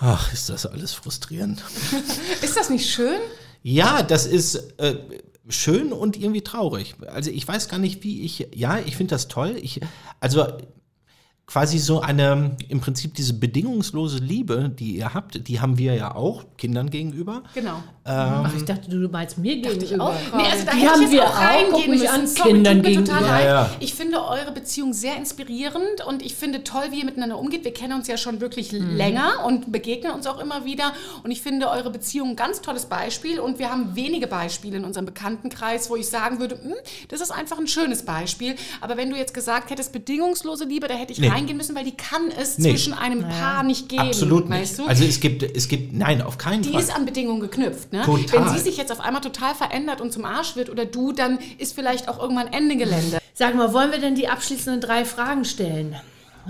[0.00, 1.62] Ach, ist das alles frustrierend.
[2.42, 3.18] Ist das nicht schön?
[3.62, 4.96] Ja, das ist äh,
[5.48, 6.94] schön und irgendwie traurig.
[7.06, 8.48] Also ich weiß gar nicht, wie ich.
[8.54, 9.56] Ja, ich finde das toll.
[9.60, 9.80] Ich,
[10.20, 10.46] also
[11.50, 16.14] quasi so eine, im Prinzip diese bedingungslose Liebe, die ihr habt, die haben wir ja
[16.14, 17.42] auch Kindern gegenüber.
[17.54, 17.82] Genau.
[18.04, 20.14] Ach, ich dachte, du meinst mir gegenüber.
[20.36, 21.40] Nee, also da Die hätte haben ich jetzt wir auch auch.
[21.40, 22.06] reingehen müssen.
[22.08, 23.30] an, Sorry, Kindern tut mir total gegenüber.
[23.32, 23.44] leid.
[23.46, 23.70] Ja, ja.
[23.80, 27.64] Ich finde eure Beziehung sehr inspirierend und ich finde toll, wie ihr miteinander umgeht.
[27.64, 28.96] Wir kennen uns ja schon wirklich Mhm.
[28.96, 30.92] länger und begegnen uns auch immer wieder.
[31.22, 33.40] Und ich finde eure Beziehung ein ganz tolles Beispiel.
[33.40, 36.74] Und wir haben wenige Beispiele in unserem Bekanntenkreis, wo ich sagen würde, hm,
[37.08, 38.54] das ist einfach ein schönes Beispiel.
[38.80, 41.28] Aber wenn du jetzt gesagt hättest, bedingungslose Liebe, da hätte ich Nee.
[41.38, 42.70] Reingehen müssen, weil die kann es Nee.
[42.70, 44.02] zwischen einem Paar nicht geben.
[44.02, 44.60] Absolut nicht.
[44.60, 44.86] Weißt du?
[44.86, 46.80] Also es gibt, es gibt, nein, auf keinen Die Fall.
[46.80, 47.92] ist an Bedingungen geknüpft.
[47.92, 48.02] Ne?
[48.02, 48.46] Total.
[48.46, 51.38] Wenn sie sich jetzt auf einmal total verändert und zum Arsch wird oder du, dann
[51.58, 53.18] ist vielleicht auch irgendwann Ende Gelände.
[53.34, 55.94] Sag mal, wollen wir denn die abschließenden drei Fragen stellen?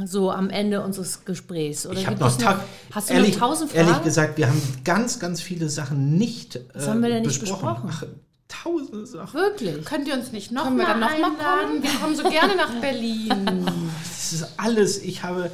[0.04, 1.84] So am Ende unseres Gesprächs.
[1.84, 3.88] Oder ich habe gibt noch, es ta- Hast du ehrlich, noch tausend Fragen?
[3.88, 7.40] Ehrlich gesagt, wir haben ganz, ganz viele Sachen nicht äh, Was haben wir denn nicht
[7.40, 7.90] besprochen?
[7.92, 8.04] Ach,
[8.48, 9.34] tausende Sachen.
[9.38, 9.84] Wirklich?
[9.84, 11.66] Könnt ihr uns nicht noch Können wir mal dann noch mal einladen?
[11.68, 11.82] kommen?
[11.82, 13.66] Wir kommen so gerne nach Berlin.
[14.08, 14.98] Das ist alles.
[15.02, 15.50] Ich habe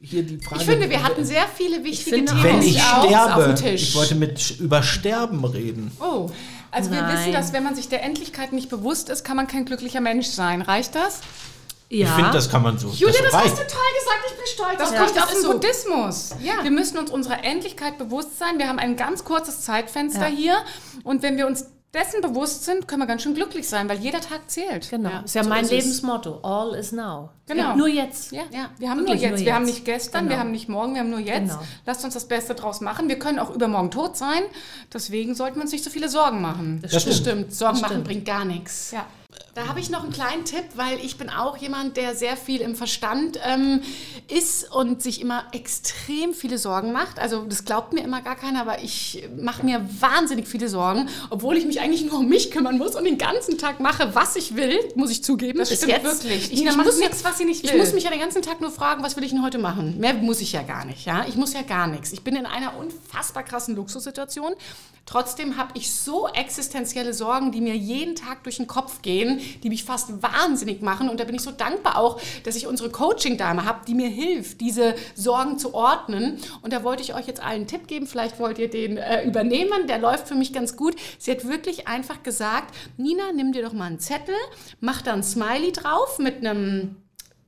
[0.00, 0.62] hier die Frage.
[0.62, 3.82] Ich finde, wir hatten sehr viele wichtige finde, Themen wenn ich auf sterbe, dem Tisch.
[3.82, 5.92] ich wollte mit über Sterben reden.
[6.00, 6.28] oh,
[6.72, 7.16] Also wir Nein.
[7.18, 10.26] wissen, dass wenn man sich der Endlichkeit nicht bewusst ist, kann man kein glücklicher Mensch
[10.26, 10.60] sein.
[10.62, 11.20] Reicht das?
[11.88, 12.06] Ja.
[12.06, 12.88] Ich finde, das kann man so.
[12.88, 13.44] Julia, das reicht.
[13.50, 14.20] hast du toll gesagt.
[14.28, 15.16] Ich bin stolz Das auf kommt.
[15.16, 15.52] Das aus dem so.
[15.52, 16.30] Buddhismus.
[16.42, 16.54] Ja.
[16.64, 18.58] Wir müssen uns unserer Endlichkeit bewusst sein.
[18.58, 20.34] Wir haben ein ganz kurzes Zeitfenster Ja.
[20.36, 20.56] hier.
[21.04, 24.20] Und wenn wir uns dessen bewusst sind, können wir ganz schön glücklich sein, weil jeder
[24.20, 24.90] Tag zählt.
[24.90, 25.08] Genau.
[25.08, 25.70] Ja, ist ja so mein ist.
[25.70, 26.40] Lebensmotto.
[26.42, 27.30] All is now.
[27.46, 27.76] Genau.
[27.76, 28.32] Nur jetzt.
[28.32, 29.38] Ja, Ja, wir haben wirklich nur jetzt.
[29.38, 29.74] nur Wir haben jetzt.
[29.76, 30.30] nicht gestern, Genau.
[30.34, 31.50] wir haben nicht morgen, wir haben nur jetzt.
[31.50, 31.62] Genau.
[31.86, 33.08] Lasst uns das Beste draus machen.
[33.08, 34.42] Wir können auch übermorgen tot sein.
[34.92, 36.80] Deswegen sollten wir uns nicht so viele Sorgen machen.
[36.82, 37.16] Das Das stimmt.
[37.16, 37.54] stimmt.
[37.54, 38.06] Sorgen Das machen stimmt.
[38.06, 38.90] bringt gar nichts.
[38.90, 39.06] Ja.
[39.54, 42.60] Da habe ich noch einen kleinen Tipp, weil ich bin auch jemand, der sehr viel
[42.60, 43.82] im Verstand ähm,
[44.28, 47.20] ist und sich immer extrem viele Sorgen macht.
[47.20, 51.56] Also das glaubt mir immer gar keiner, aber ich mache mir wahnsinnig viele Sorgen, obwohl
[51.56, 54.56] ich mich eigentlich nur um mich kümmern muss und den ganzen Tag mache, was ich
[54.56, 55.60] will, muss ich zugeben.
[55.60, 56.04] Das stimmt jetzt.
[56.24, 56.52] wirklich.
[56.52, 57.78] Ich, ich muss nichts, was sie nicht Ich will.
[57.78, 60.00] muss mich ja den ganzen Tag nur fragen, was will ich denn heute machen?
[60.00, 61.06] Mehr muss ich ja gar nicht.
[61.06, 61.26] Ja?
[61.28, 62.12] Ich muss ja gar nichts.
[62.12, 64.54] Ich bin in einer unfassbar krassen Luxussituation.
[65.06, 69.23] Trotzdem habe ich so existenzielle Sorgen, die mir jeden Tag durch den Kopf gehen,
[69.62, 71.08] die mich fast wahnsinnig machen.
[71.08, 74.60] Und da bin ich so dankbar auch, dass ich unsere Coaching-Dame habe, die mir hilft,
[74.60, 76.38] diese Sorgen zu ordnen.
[76.62, 78.06] Und da wollte ich euch jetzt allen einen Tipp geben.
[78.06, 79.86] Vielleicht wollt ihr den äh, übernehmen.
[79.88, 80.94] Der läuft für mich ganz gut.
[81.18, 84.34] Sie hat wirklich einfach gesagt, Nina, nimm dir doch mal einen Zettel,
[84.80, 86.96] mach da ein Smiley drauf mit einem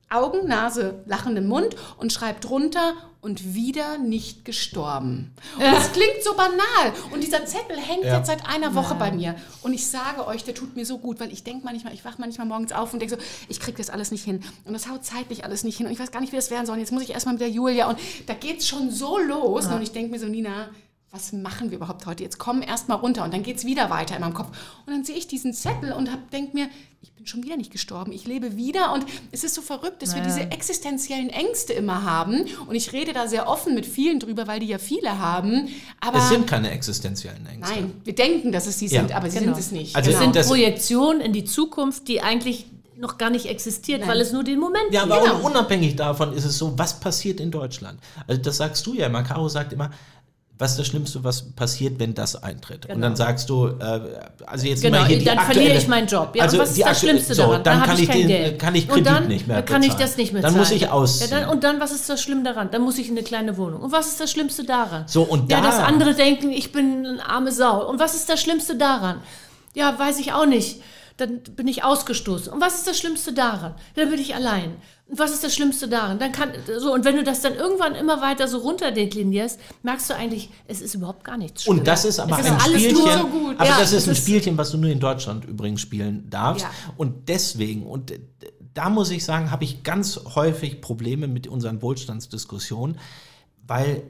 [0.09, 2.95] Augen, Nase, lachenden Mund und schreibt drunter
[3.27, 5.33] und wieder nicht gestorben.
[5.57, 6.93] Und das klingt so banal.
[7.12, 8.18] Und dieser Zettel hängt Ja.
[8.18, 9.35] jetzt seit einer Woche bei mir.
[9.62, 12.16] Und ich sage euch, der tut mir so gut, weil ich denke manchmal, ich wache
[12.18, 14.43] manchmal morgens auf und denke so, ich kriege das alles nicht hin.
[14.64, 15.87] Und das haut zeitlich alles nicht hin.
[15.87, 16.74] Und ich weiß gar nicht, wie das werden soll.
[16.74, 17.89] Und jetzt muss ich erstmal mit der Julia.
[17.91, 19.66] Und da geht es schon so los.
[19.66, 20.68] Und ich denke mir so, Nina,
[21.17, 22.23] was machen wir überhaupt heute?
[22.23, 24.49] Jetzt komm erst mal runter und dann geht es wieder weiter in meinem Kopf.
[24.87, 26.69] Und dann sehe ich diesen Zettel und denke mir,
[27.01, 28.93] ich bin schon wieder nicht gestorben, ich lebe wieder.
[28.93, 32.45] Und es ist so verrückt, dass wir diese existenziellen Ängste immer haben.
[32.67, 35.69] Und ich rede da sehr offen mit vielen drüber, weil die ja viele haben.
[36.01, 37.75] Aber Es sind keine existenziellen Ängste.
[37.75, 39.01] nein, wir denken, dass es sie Ja.
[39.01, 39.55] sind, aber sie Genau.
[39.55, 39.97] sind es nicht.
[39.97, 40.33] Also Das Genau.
[40.33, 42.67] sind Das- Projektionen in die Zukunft, die eigentlich
[42.99, 45.12] noch gar nicht existiert, weil es nur den Moment Ja, gibt.
[45.14, 48.01] aber auch unabhängig davon ist es so, was passiert in Deutschland?
[48.27, 49.23] Also das sagst du ja immer.
[49.23, 49.91] Caro sagt immer,
[50.59, 52.86] was ist das Schlimmste, was passiert, wenn das eintritt?
[52.86, 54.00] Und dann sagst du, äh,
[54.46, 56.34] also jetzt Genau, mal hier die dann aktuelle, verliere ich meinen Job.
[56.34, 57.62] Ja, also und was ist das Schlimmste so, daran?
[57.62, 58.59] Dann hab kann ich, kein den, Geld.
[58.59, 60.09] kann ich Kredit dann, nicht mehr dann kann ich bezahlen.
[60.09, 61.30] das nicht mehr Dann muss ich ausziehen.
[61.30, 62.70] Ja, dann, und dann, was ist das Schlimme daran?
[62.70, 63.82] Dann muss ich in eine kleine Wohnung.
[63.82, 65.04] Und was ist das Schlimmste daran?
[65.07, 67.86] So, und ja, da- dass andere denken, ich bin eine arme Sau.
[67.88, 69.20] Und was ist das Schlimmste daran?
[69.74, 70.80] Ja, weiß ich auch nicht.
[71.17, 72.53] Dann bin ich ausgestoßen.
[72.53, 73.75] Und was ist das Schlimmste daran?
[73.95, 74.77] Dann bin ich allein.
[75.09, 76.19] Und was ist das Schlimmste daran?
[76.19, 80.14] Dann kann so und wenn du das dann irgendwann immer weiter so runterdeklinierst, merkst du
[80.14, 81.79] eigentlich, es ist überhaupt gar nichts schlimm.
[81.79, 83.55] Und das ist aber Es ein ist Spielchen, nur so gut.
[83.57, 86.64] aber Ja, das ist ein Spielchen, was du nur in Deutschland übrigens spielen darfst.
[86.64, 86.71] Ja.
[86.97, 88.12] Und deswegen, und
[88.75, 92.99] da muss ich sagen, habe ich ganz häufig Probleme mit unseren Wohlstandsdiskussionen,
[93.67, 94.03] weil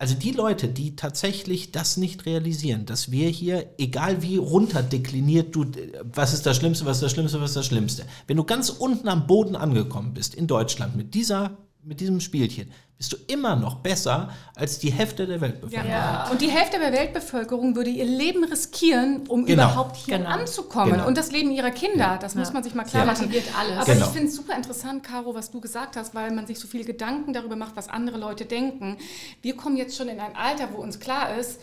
[0.00, 5.66] also die Leute, die tatsächlich das nicht realisieren, dass wir hier, egal wie runterdekliniert du,
[6.02, 8.70] was ist das Schlimmste, was ist das Schlimmste, was ist das Schlimmste, wenn du ganz
[8.70, 12.70] unten am Boden angekommen bist in Deutschland mit dieser mit diesem Spielchen,
[13.00, 16.30] bist du immer noch besser als die Hälfte der Weltbevölkerung.
[16.32, 19.62] Und die Hälfte der Weltbevölkerung würde ihr Leben riskieren, um Genau.
[19.70, 20.28] überhaupt hier Genau.
[20.28, 20.92] anzukommen.
[20.92, 21.06] Genau.
[21.06, 23.10] Und das Leben ihrer Kinder, das muss man sich mal klar Ja.
[23.12, 23.24] machen.
[23.28, 23.78] Motiviert alles.
[23.78, 24.04] Aber Genau.
[24.04, 26.84] ich finde es super interessant, Caro, was du gesagt hast, weil man sich so viele
[26.84, 28.98] Gedanken darüber macht, was andere Leute denken.
[29.40, 31.58] Wir kommen jetzt schon in ein Alter, wo uns klar ist,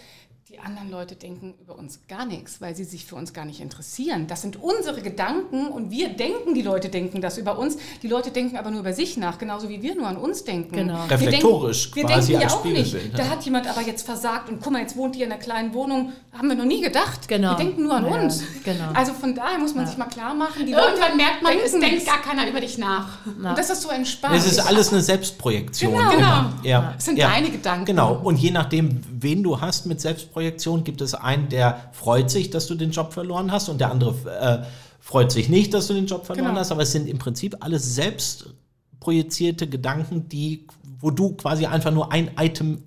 [0.50, 3.60] die anderen Leute denken über uns gar nichts, weil sie sich für uns gar nicht
[3.60, 4.28] interessieren.
[4.28, 7.76] Das sind unsere Gedanken und wir denken, die Leute denken das über uns.
[8.02, 10.74] Die Leute denken aber nur über sich nach, genauso wie wir nur an uns denken.
[10.74, 11.04] Genau.
[11.10, 12.88] Wir Reflektorisch denken, quasi wir denken als ja auch nicht.
[12.88, 13.30] Spiegelbild, Da ja.
[13.30, 16.14] hat jemand aber jetzt versagt und guck mal, jetzt wohnt ihr in einer kleinen Wohnung.
[16.32, 17.28] Haben wir noch nie gedacht.
[17.28, 17.50] Genau.
[17.52, 18.42] Wir denken nur an Ja, uns.
[18.64, 18.92] genau.
[18.94, 22.06] Also von daher muss man sich mal klar machen, die Irgendwann merkt man, es denkt
[22.06, 23.26] gar keiner über dich nach.
[23.26, 24.36] Und das ist so entspannt.
[24.38, 25.92] Es ist alles eine Selbstprojektion.
[25.92, 26.14] Genau.
[26.14, 26.54] immer.
[26.64, 26.94] Ja.
[26.98, 27.28] Es sind ja.
[27.28, 27.84] deine Gedanken.
[27.84, 28.22] Genau.
[28.24, 30.37] Und je nachdem, wen du hast mit Selbstprojektion,
[30.84, 34.16] gibt es einen, der freut sich, dass du den Job verloren hast und der andere
[34.64, 34.66] äh,
[35.00, 36.60] freut sich nicht, dass du den Job verloren Genau.
[36.60, 36.72] hast.
[36.72, 40.68] Aber es sind im Prinzip alles selbstprojizierte Gedanken, die,
[41.00, 42.84] wo du quasi einfach nur ein Item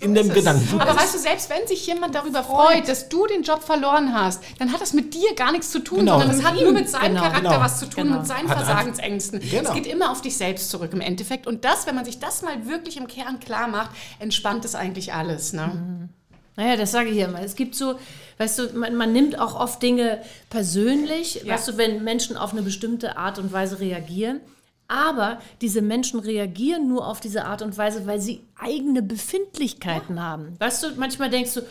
[0.00, 3.42] in dem Gedanken Aber weißt du, selbst wenn sich jemand darüber freut, dass du den
[3.42, 6.18] Job verloren hast, dann hat das mit dir gar nichts zu tun, Genau.
[6.20, 7.20] sondern das hat nur mit seinem Genau.
[7.22, 7.60] Charakter Genau.
[7.60, 8.18] was zu tun, Genau.
[8.18, 9.40] mit seinen Hat Versagensängsten.
[9.40, 9.70] Genau.
[9.70, 11.46] Es geht immer auf dich selbst zurück im Endeffekt.
[11.46, 15.14] Und das, wenn man sich das mal wirklich im Kern klar macht, entspannt es eigentlich
[15.14, 15.52] alles.
[15.54, 16.08] Ne?
[16.56, 17.40] Naja, das sage ich ja immer.
[17.42, 17.98] Es gibt so,
[18.38, 21.54] weißt du, man, man nimmt auch oft Dinge persönlich, Ja.
[21.54, 24.40] weißt du, wenn Menschen auf eine bestimmte Art und Weise reagieren.
[24.86, 30.56] Aber diese Menschen reagieren nur auf diese Art und Weise, weil sie eigene Befindlichkeiten haben.
[30.58, 31.62] Weißt du, manchmal denkst du,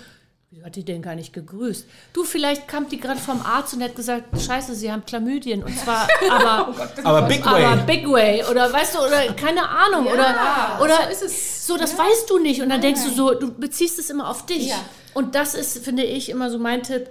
[0.54, 1.88] wieso hat die denn gar nicht gegrüßt?
[2.14, 5.64] Du, vielleicht kam die gerade vom Arzt und hat gesagt, scheiße, sie haben Chlamydien.
[5.64, 7.66] Und zwar, aber, Aber Big Way.
[7.66, 10.06] aber Big Way oder weißt du, oder keine Ahnung.
[10.08, 11.68] oder oder so ist es.
[11.68, 12.62] so, das weißt du nicht.
[12.62, 14.68] Und dann denkst du so, du beziehst es immer auf dich.
[14.70, 14.76] Ja.
[15.14, 17.10] Und das ist, finde ich, immer so mein Tipp.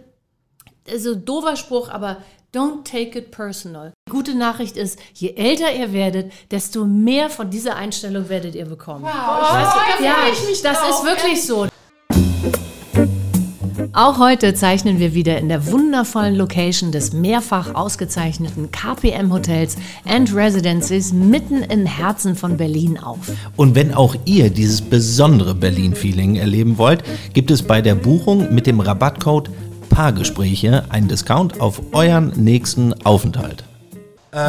[0.88, 2.18] Also doofer Spruch, aber
[2.54, 3.92] don't take it personal.
[4.08, 8.66] Die gute Nachricht ist, je älter ihr werdet, desto mehr von dieser Einstellung werdet ihr
[8.66, 9.04] bekommen.
[9.04, 10.90] Wow, da Ja, freue ich mich das drauf.
[10.90, 11.66] ist wirklich so.
[13.94, 19.76] Auch heute zeichnen wir wieder in der wundervollen Location des mehrfach ausgezeichneten KPM Hotels
[20.06, 23.30] and Residences mitten im Herzen von Berlin auf.
[23.56, 28.66] Und wenn auch ihr dieses besondere Berlin-Feeling erleben wollt, gibt es bei der Buchung mit
[28.66, 29.50] dem Rabattcode
[29.90, 33.64] Paargespräche einen Discount auf euren nächsten Aufenthalt.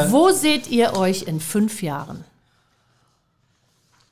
[0.09, 2.23] Wo seht ihr euch in fünf Jahren?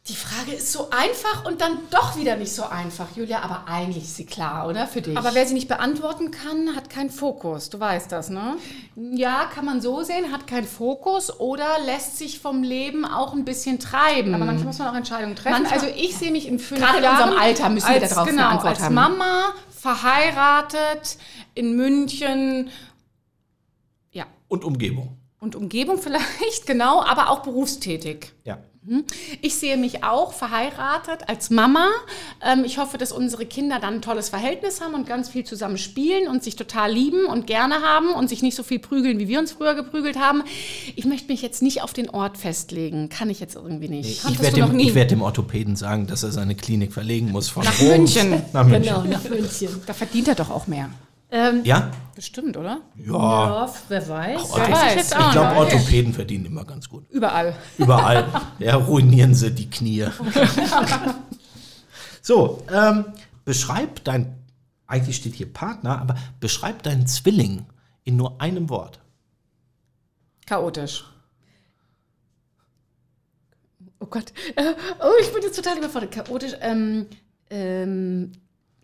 [0.08, 3.44] Die Frage ist so einfach und dann doch wieder nicht so einfach, Julia.
[3.44, 4.88] Aber eigentlich ist sie klar, oder?
[4.88, 5.16] Für dich.
[5.16, 7.70] Aber wer sie nicht beantworten kann, hat keinen Fokus.
[7.70, 8.58] Du weißt das, ne?
[8.96, 13.46] ja, kann man so sehen, hat keinen Fokus oder lässt sich vom Leben auch ein
[13.46, 14.34] bisschen treiben.
[14.34, 15.62] Aber manchmal muss man auch Entscheidungen treffen.
[15.62, 18.10] Manchmal- also ich sehe mich in fünf Gerade in Jahren unserem Alter müssen wir als,
[18.10, 18.96] darauf eine genau, Antwort als haben.
[18.96, 21.18] Mama, verheiratet,
[21.54, 22.72] in München,
[24.12, 24.26] ja.
[24.48, 25.16] Und Umgebung.
[25.40, 28.34] Und Umgebung vielleicht, genau, aber auch berufstätig.
[28.46, 28.58] Ja.
[29.44, 31.88] Ich sehe mich auch verheiratet als Mama.
[32.44, 35.78] Ähm, ich hoffe, dass unsere Kinder dann ein tolles Verhältnis haben und ganz viel zusammen
[35.78, 39.28] spielen und sich total lieben und gerne haben und sich nicht so viel prügeln, wie
[39.28, 40.42] wir uns früher geprügelt haben.
[40.96, 43.10] Ich möchte mich jetzt nicht auf den Ort festlegen.
[43.10, 44.10] Kann ich jetzt irgendwie nicht.
[44.10, 44.88] Ich Hattest werde du noch dem, nie?
[44.90, 48.42] ich werd dem Orthopäden sagen, dass er seine Klinik verlegen muss von Nach Rom München.
[48.52, 48.82] nach München.
[48.84, 49.70] Genau, nach München.
[49.86, 50.90] Da verdient er doch auch mehr.
[51.34, 51.92] Ähm, Ja?
[52.14, 52.82] Bestimmt, oder?
[52.98, 53.14] Ja.
[53.66, 54.42] ja, wer weiß.
[54.42, 55.12] Ortho- weiß.
[55.12, 57.10] ich glaube, Orthopäden verdienen immer ganz gut.
[57.10, 57.56] Überall.
[57.78, 58.28] Überall.
[58.60, 60.08] ja, ruinieren sie die Knie.
[62.22, 63.06] so, ähm,
[63.46, 64.36] beschreib dein,
[64.88, 67.66] eigentlich steht hier Partner, aber beschreib deinen Zwilling
[68.04, 69.00] in nur einem Wort.
[70.46, 71.06] Chaotisch.
[74.00, 74.34] Oh Gott.
[75.00, 76.12] Oh, ich bin jetzt total überfordert.
[76.12, 76.54] Chaotisch.
[76.62, 77.08] Ähm,
[77.50, 78.32] ähm,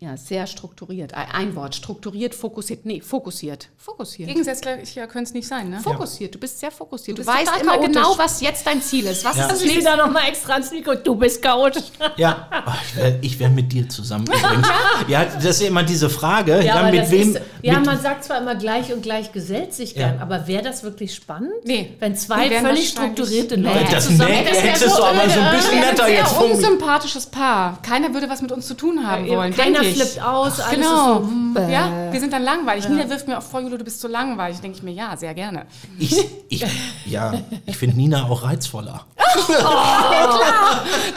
[0.00, 1.12] Ja, sehr strukturiert.
[1.14, 2.86] Ein ein Wort, strukturiert, fokussiert.
[2.86, 3.68] Nee, fokussiert.
[3.76, 4.28] Fokussiert.
[4.28, 5.80] Gegensätzlicher können es nicht sein, ne?
[5.80, 7.18] Fokussiert, du bist sehr fokussiert.
[7.18, 7.94] Du, bist weißt immer chaotisch.
[7.96, 9.24] genau, was jetzt dein Ziel ist.
[9.24, 9.42] Was Ja.
[9.46, 9.80] ist das Das nächste?
[9.80, 10.94] wieder nochmal extra ans Mikro.
[10.94, 11.82] Du bist chaotisch.
[12.16, 14.68] Ja, oh, ich wäre wär mit dir zusammen übrigens.
[15.08, 17.34] Ja, das ist ja immer diese Frage, ja, aber mit wem.
[17.34, 20.10] Ist, ja, mit, man sagt zwar immer gleich und gleich gesellt sich Ja.
[20.10, 21.50] gern, aber wäre das wirklich spannend?
[21.64, 21.96] Nee.
[21.98, 23.66] Wenn zwei völlig strukturierte Nee.
[23.68, 24.30] Leute das zusammen...
[24.30, 26.56] nee, das hättest so du aber so ein bisschen sind netter ein jetzt formuliert.
[26.58, 27.82] unsympathisches Paar.
[27.82, 29.54] Keiner würde was mit uns zu tun haben Ja, wollen.
[29.56, 29.87] keiner.
[29.94, 31.20] Flippt aus, alles genau.
[31.20, 32.88] ist so, ja, wir sind dann langweilig.
[32.88, 34.60] Nina wirft mir auch vor, Julo, du bist so langweilig.
[34.60, 35.66] Denke ich mir, ja, sehr gerne.
[35.98, 36.16] Ich,
[36.48, 36.64] ich,
[37.06, 37.34] ja,
[37.66, 39.06] ich finde Nina auch reizvoller.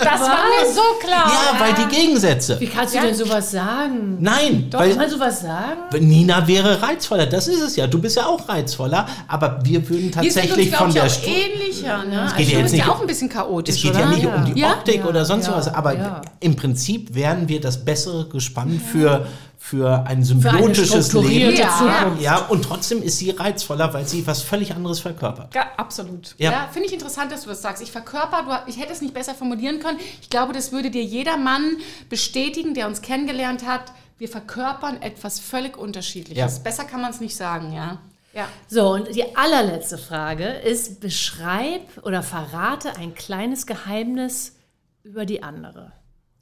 [0.04, 1.32] Das war mir so klar.
[1.32, 2.60] Ja, weil die Gegensätze.
[2.60, 4.18] Wie kannst du denn sowas sagen?
[4.20, 5.82] Nein, Kann weil man sowas sagen?
[6.08, 7.26] Nina wäre reizvoller.
[7.26, 7.88] Das ist es ja.
[7.88, 11.14] Du bist ja auch reizvoller, aber wir würden Wir sind tatsächlich uns, von der ich,
[11.14, 12.04] Stu auch ähnlicher.
[12.04, 12.32] Ne?
[12.38, 14.00] geht ja du jetzt bist nicht ja auch ein bisschen chaotisch, Es geht oder?
[14.02, 14.36] ja nicht Ja.
[14.36, 14.72] um die Ja?
[14.74, 16.22] Optik Ja, oder sonst ja, was, aber ja.
[16.40, 19.26] im Prinzip wären wir das bessere Gespann für,
[19.64, 21.70] für ein symbiotisches strukturierte Leben.
[21.78, 22.22] Zukunft.
[22.22, 25.54] Ja, und trotzdem ist sie reizvoller, weil sie was völlig anderes verkörpert.
[25.54, 26.34] Ja, absolut.
[26.40, 26.52] Ja.
[26.52, 27.84] Ja, finde ich interessant, dass du das sagst.
[27.84, 30.00] Ich verkörper, du, ich hätte es nicht besser formulieren können.
[30.20, 31.78] Ich glaube, das würde dir jeder Mann
[32.10, 33.94] bestätigen, der uns kennengelernt hat.
[34.18, 36.58] Wir verkörpern etwas völlig Unterschiedliches.
[36.58, 36.64] Ja.
[36.64, 38.00] Besser kann man es nicht sagen, ja.
[38.34, 38.48] Ja.
[38.68, 44.56] So, und die allerletzte Frage ist, beschreib oder verrate ein kleines Geheimnis
[45.04, 45.92] über die andere.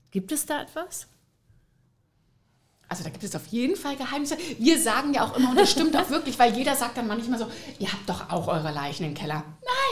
[0.09, 1.07] Gibt es da etwas?
[2.91, 4.35] Also da gibt es auf jeden Fall Geheimnisse.
[4.57, 7.37] Wir sagen ja auch immer, und das stimmt auch wirklich, weil jeder sagt dann manchmal
[7.37, 7.45] so,
[7.77, 9.43] ihr habt doch auch eure Leichen im Keller.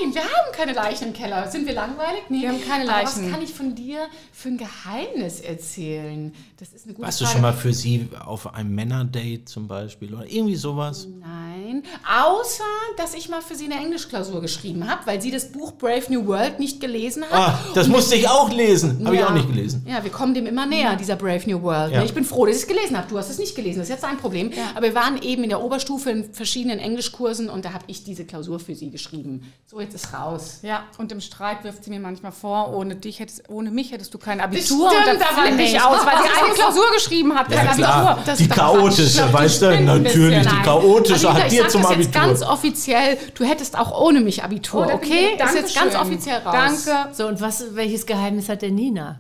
[0.02, 1.48] Nein, wir haben keine Leichen im Keller.
[1.52, 2.24] Sind wir langweilig?
[2.30, 2.42] Nee.
[2.42, 3.26] Wir haben keine Aber Leichen.
[3.26, 6.34] was kann ich von dir für ein Geheimnis erzählen?
[6.60, 7.34] Das ist eine gute Warst du Frage.
[7.36, 11.08] schon mal für sie auf einem Männerdate zum Beispiel oder irgendwie sowas?
[11.20, 11.84] Nein,
[12.20, 12.64] außer,
[12.98, 16.26] dass ich mal für sie eine Englischklausur geschrieben habe, weil sie das Buch Brave New
[16.26, 17.32] World nicht gelesen hat.
[17.34, 19.06] Ah, das musste ich auch lesen.
[19.06, 19.28] Habe ich Ja.
[19.28, 19.86] auch nicht gelesen.
[19.88, 21.94] Ja, wir kommen dem immer näher, dieser Brave New World.
[21.94, 22.04] Ja.
[22.04, 23.08] Ich bin froh, dass ich es gelesen habe.
[23.10, 24.52] Du hast es nicht gelesen, das ist jetzt dein Problem.
[24.76, 28.24] Aber wir waren eben in der Oberstufe in verschiedenen Englischkursen und da habe ich diese
[28.26, 29.52] Klausur für sie geschrieben.
[29.66, 30.60] So, jetzt ist raus.
[30.62, 34.14] Ja, und im Streit wirft sie mir manchmal vor, ohne dich hättest, ohne mich hättest
[34.14, 34.90] du kein Abitur.
[34.92, 35.84] stimmt und dann aber flippe ich nicht.
[35.84, 37.52] aus, weil sie eine Klausur geschrieben hat.
[37.52, 38.08] Ja, kein klar.
[38.10, 38.24] Abitur.
[38.26, 39.68] Das die chaotische, weißt du?
[39.70, 42.22] ein Natürlich, die chaotische Anita, hat dir zum das jetzt Abitur.
[42.22, 45.38] ganz offiziell, du hättest auch ohne mich Abitur, Oh, okay?
[45.44, 46.86] ist jetzt ganz offiziell raus.
[46.86, 47.14] Danke.
[47.16, 49.20] So, und was, welches Geheimnis hat der Nina?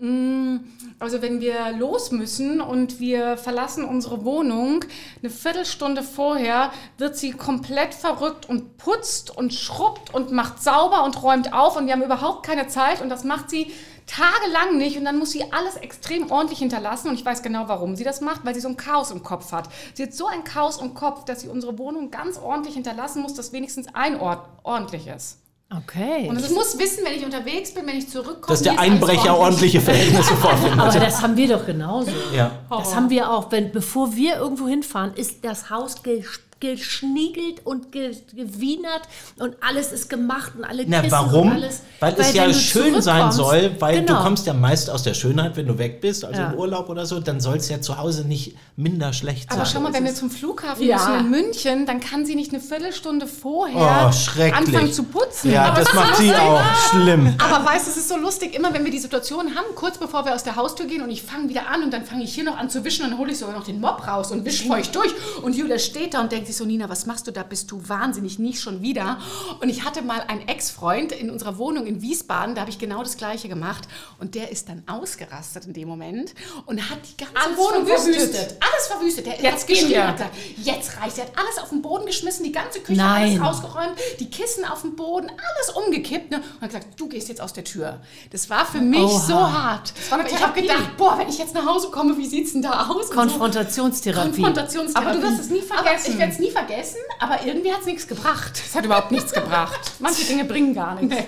[0.00, 4.84] Also wenn wir los müssen und wir verlassen unsere Wohnung,
[5.20, 11.20] eine Viertelstunde vorher wird sie komplett verrückt und putzt und schrubbt und macht sauber und
[11.20, 13.72] räumt auf und wir haben überhaupt keine Zeit und das macht sie
[14.06, 17.96] tagelang nicht und dann muss sie alles extrem ordentlich hinterlassen und ich weiß genau, warum
[17.96, 19.68] sie das macht, weil sie so ein Chaos im Kopf hat.
[19.94, 23.34] Sie hat so ein Chaos im Kopf, dass sie unsere Wohnung ganz ordentlich hinterlassen muss,
[23.34, 25.38] dass wenigstens ein Ort ordentlich ist.
[25.70, 26.28] Okay.
[26.30, 28.46] Und ich muss wissen, wenn ich unterwegs bin, wenn ich zurückkomme.
[28.48, 29.76] Dass der Einbrecher ordentlich.
[29.76, 30.78] ordentliche Verhältnisse vorfindet.
[30.80, 32.10] Aber das haben wir doch genauso.
[32.34, 32.52] ja.
[32.70, 33.52] Das haben wir auch.
[33.52, 36.24] Wenn, bevor wir irgendwo hinfahren, ist das Haus ge
[36.60, 39.02] geschniegelt und ge gewienert
[39.38, 41.48] und alles ist gemacht und alle Na, warum?
[41.48, 41.82] und alles.
[42.00, 44.18] weil es ja schön sein soll, weil genau.
[44.18, 46.50] du kommst ja meist aus der Schönheit, wenn du weg bist, also Ja.
[46.50, 49.58] im Urlaub oder so, dann soll es ja zu Hause nicht minder schlecht sein.
[49.60, 50.96] Aber schau mal, wenn wir zum Flughafen Ja.
[50.96, 55.52] müssen in München, dann kann sie nicht eine Viertelstunde vorher Oh, anfangen zu putzen.
[55.52, 57.34] ja, Aber das macht sie auch schlimm.
[57.38, 60.24] Aber weißt du, es ist so lustig, immer wenn wir die Situation haben, kurz bevor
[60.24, 62.44] wir aus der Haustür gehen und ich fange wieder an und dann fange ich hier
[62.44, 64.66] noch an zu wischen und dann hole ich sogar noch den Mob raus und wisch
[64.66, 65.12] feucht durch.
[65.42, 67.42] Und Julia steht da und denkt sich so, Nina, was machst du da?
[67.44, 69.18] Bist du wahnsinnig, nicht schon wieder.
[69.60, 73.02] Und ich hatte mal einen Ex-Freund in unserer Wohnung in Wiesbaden, da habe ich genau
[73.02, 73.86] das Gleiche gemacht.
[74.18, 76.34] Und der ist dann ausgerastet in dem Moment
[76.66, 78.14] und hat die ganze Alles Wohnung verwüstet.
[78.16, 78.56] verwüstet.
[78.60, 79.26] Alles verwüstet.
[79.26, 80.34] Der Jetzt hat geschrien, hat gesagt,
[80.64, 81.18] jetzt reicht.
[81.18, 83.40] Er hat alles auf den Boden geschmissen, die ganze Küche Nein.
[83.40, 86.30] alles ausgeräumt, die Kissen auf dem Boden, alles umgekippt.
[86.30, 86.38] Ne?
[86.38, 88.00] Und hat gesagt, du gehst jetzt aus der Tür.
[88.30, 89.20] Das war für mich Oha.
[89.20, 89.92] so hart.
[90.30, 93.10] ich habe gedacht, boah, wenn ich jetzt nach Hause komme, wie sieht's denn da aus?
[93.10, 94.42] Konfrontationstherapie.
[94.42, 95.16] Konfrontationstherapie.
[95.18, 96.18] Aber du wirst es nie vergessen.
[96.38, 98.62] Es nie vergessen, aber irgendwie hat es nichts gebracht.
[98.64, 99.80] Das hat überhaupt nichts gebracht.
[99.98, 101.24] Manche Dinge bringen gar nichts.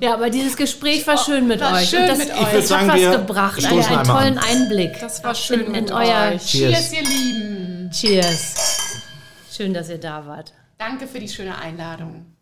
[0.00, 1.88] Ja, aber dieses Gespräch war schön mit war euch.
[1.88, 2.42] schön Und das, mit das euch.
[2.42, 3.64] Ich würd hat sagen, was wir gebracht.
[3.64, 5.00] Einen, einen tollen Einblick.
[5.00, 6.44] Das war schön in, in mit euer euch.
[6.44, 6.90] Cheers.
[6.90, 7.90] Cheers, ihr Lieben.
[7.90, 9.00] Cheers.
[9.50, 10.52] Schön, dass ihr da wart.
[10.76, 12.37] Danke für die schöne Einladung.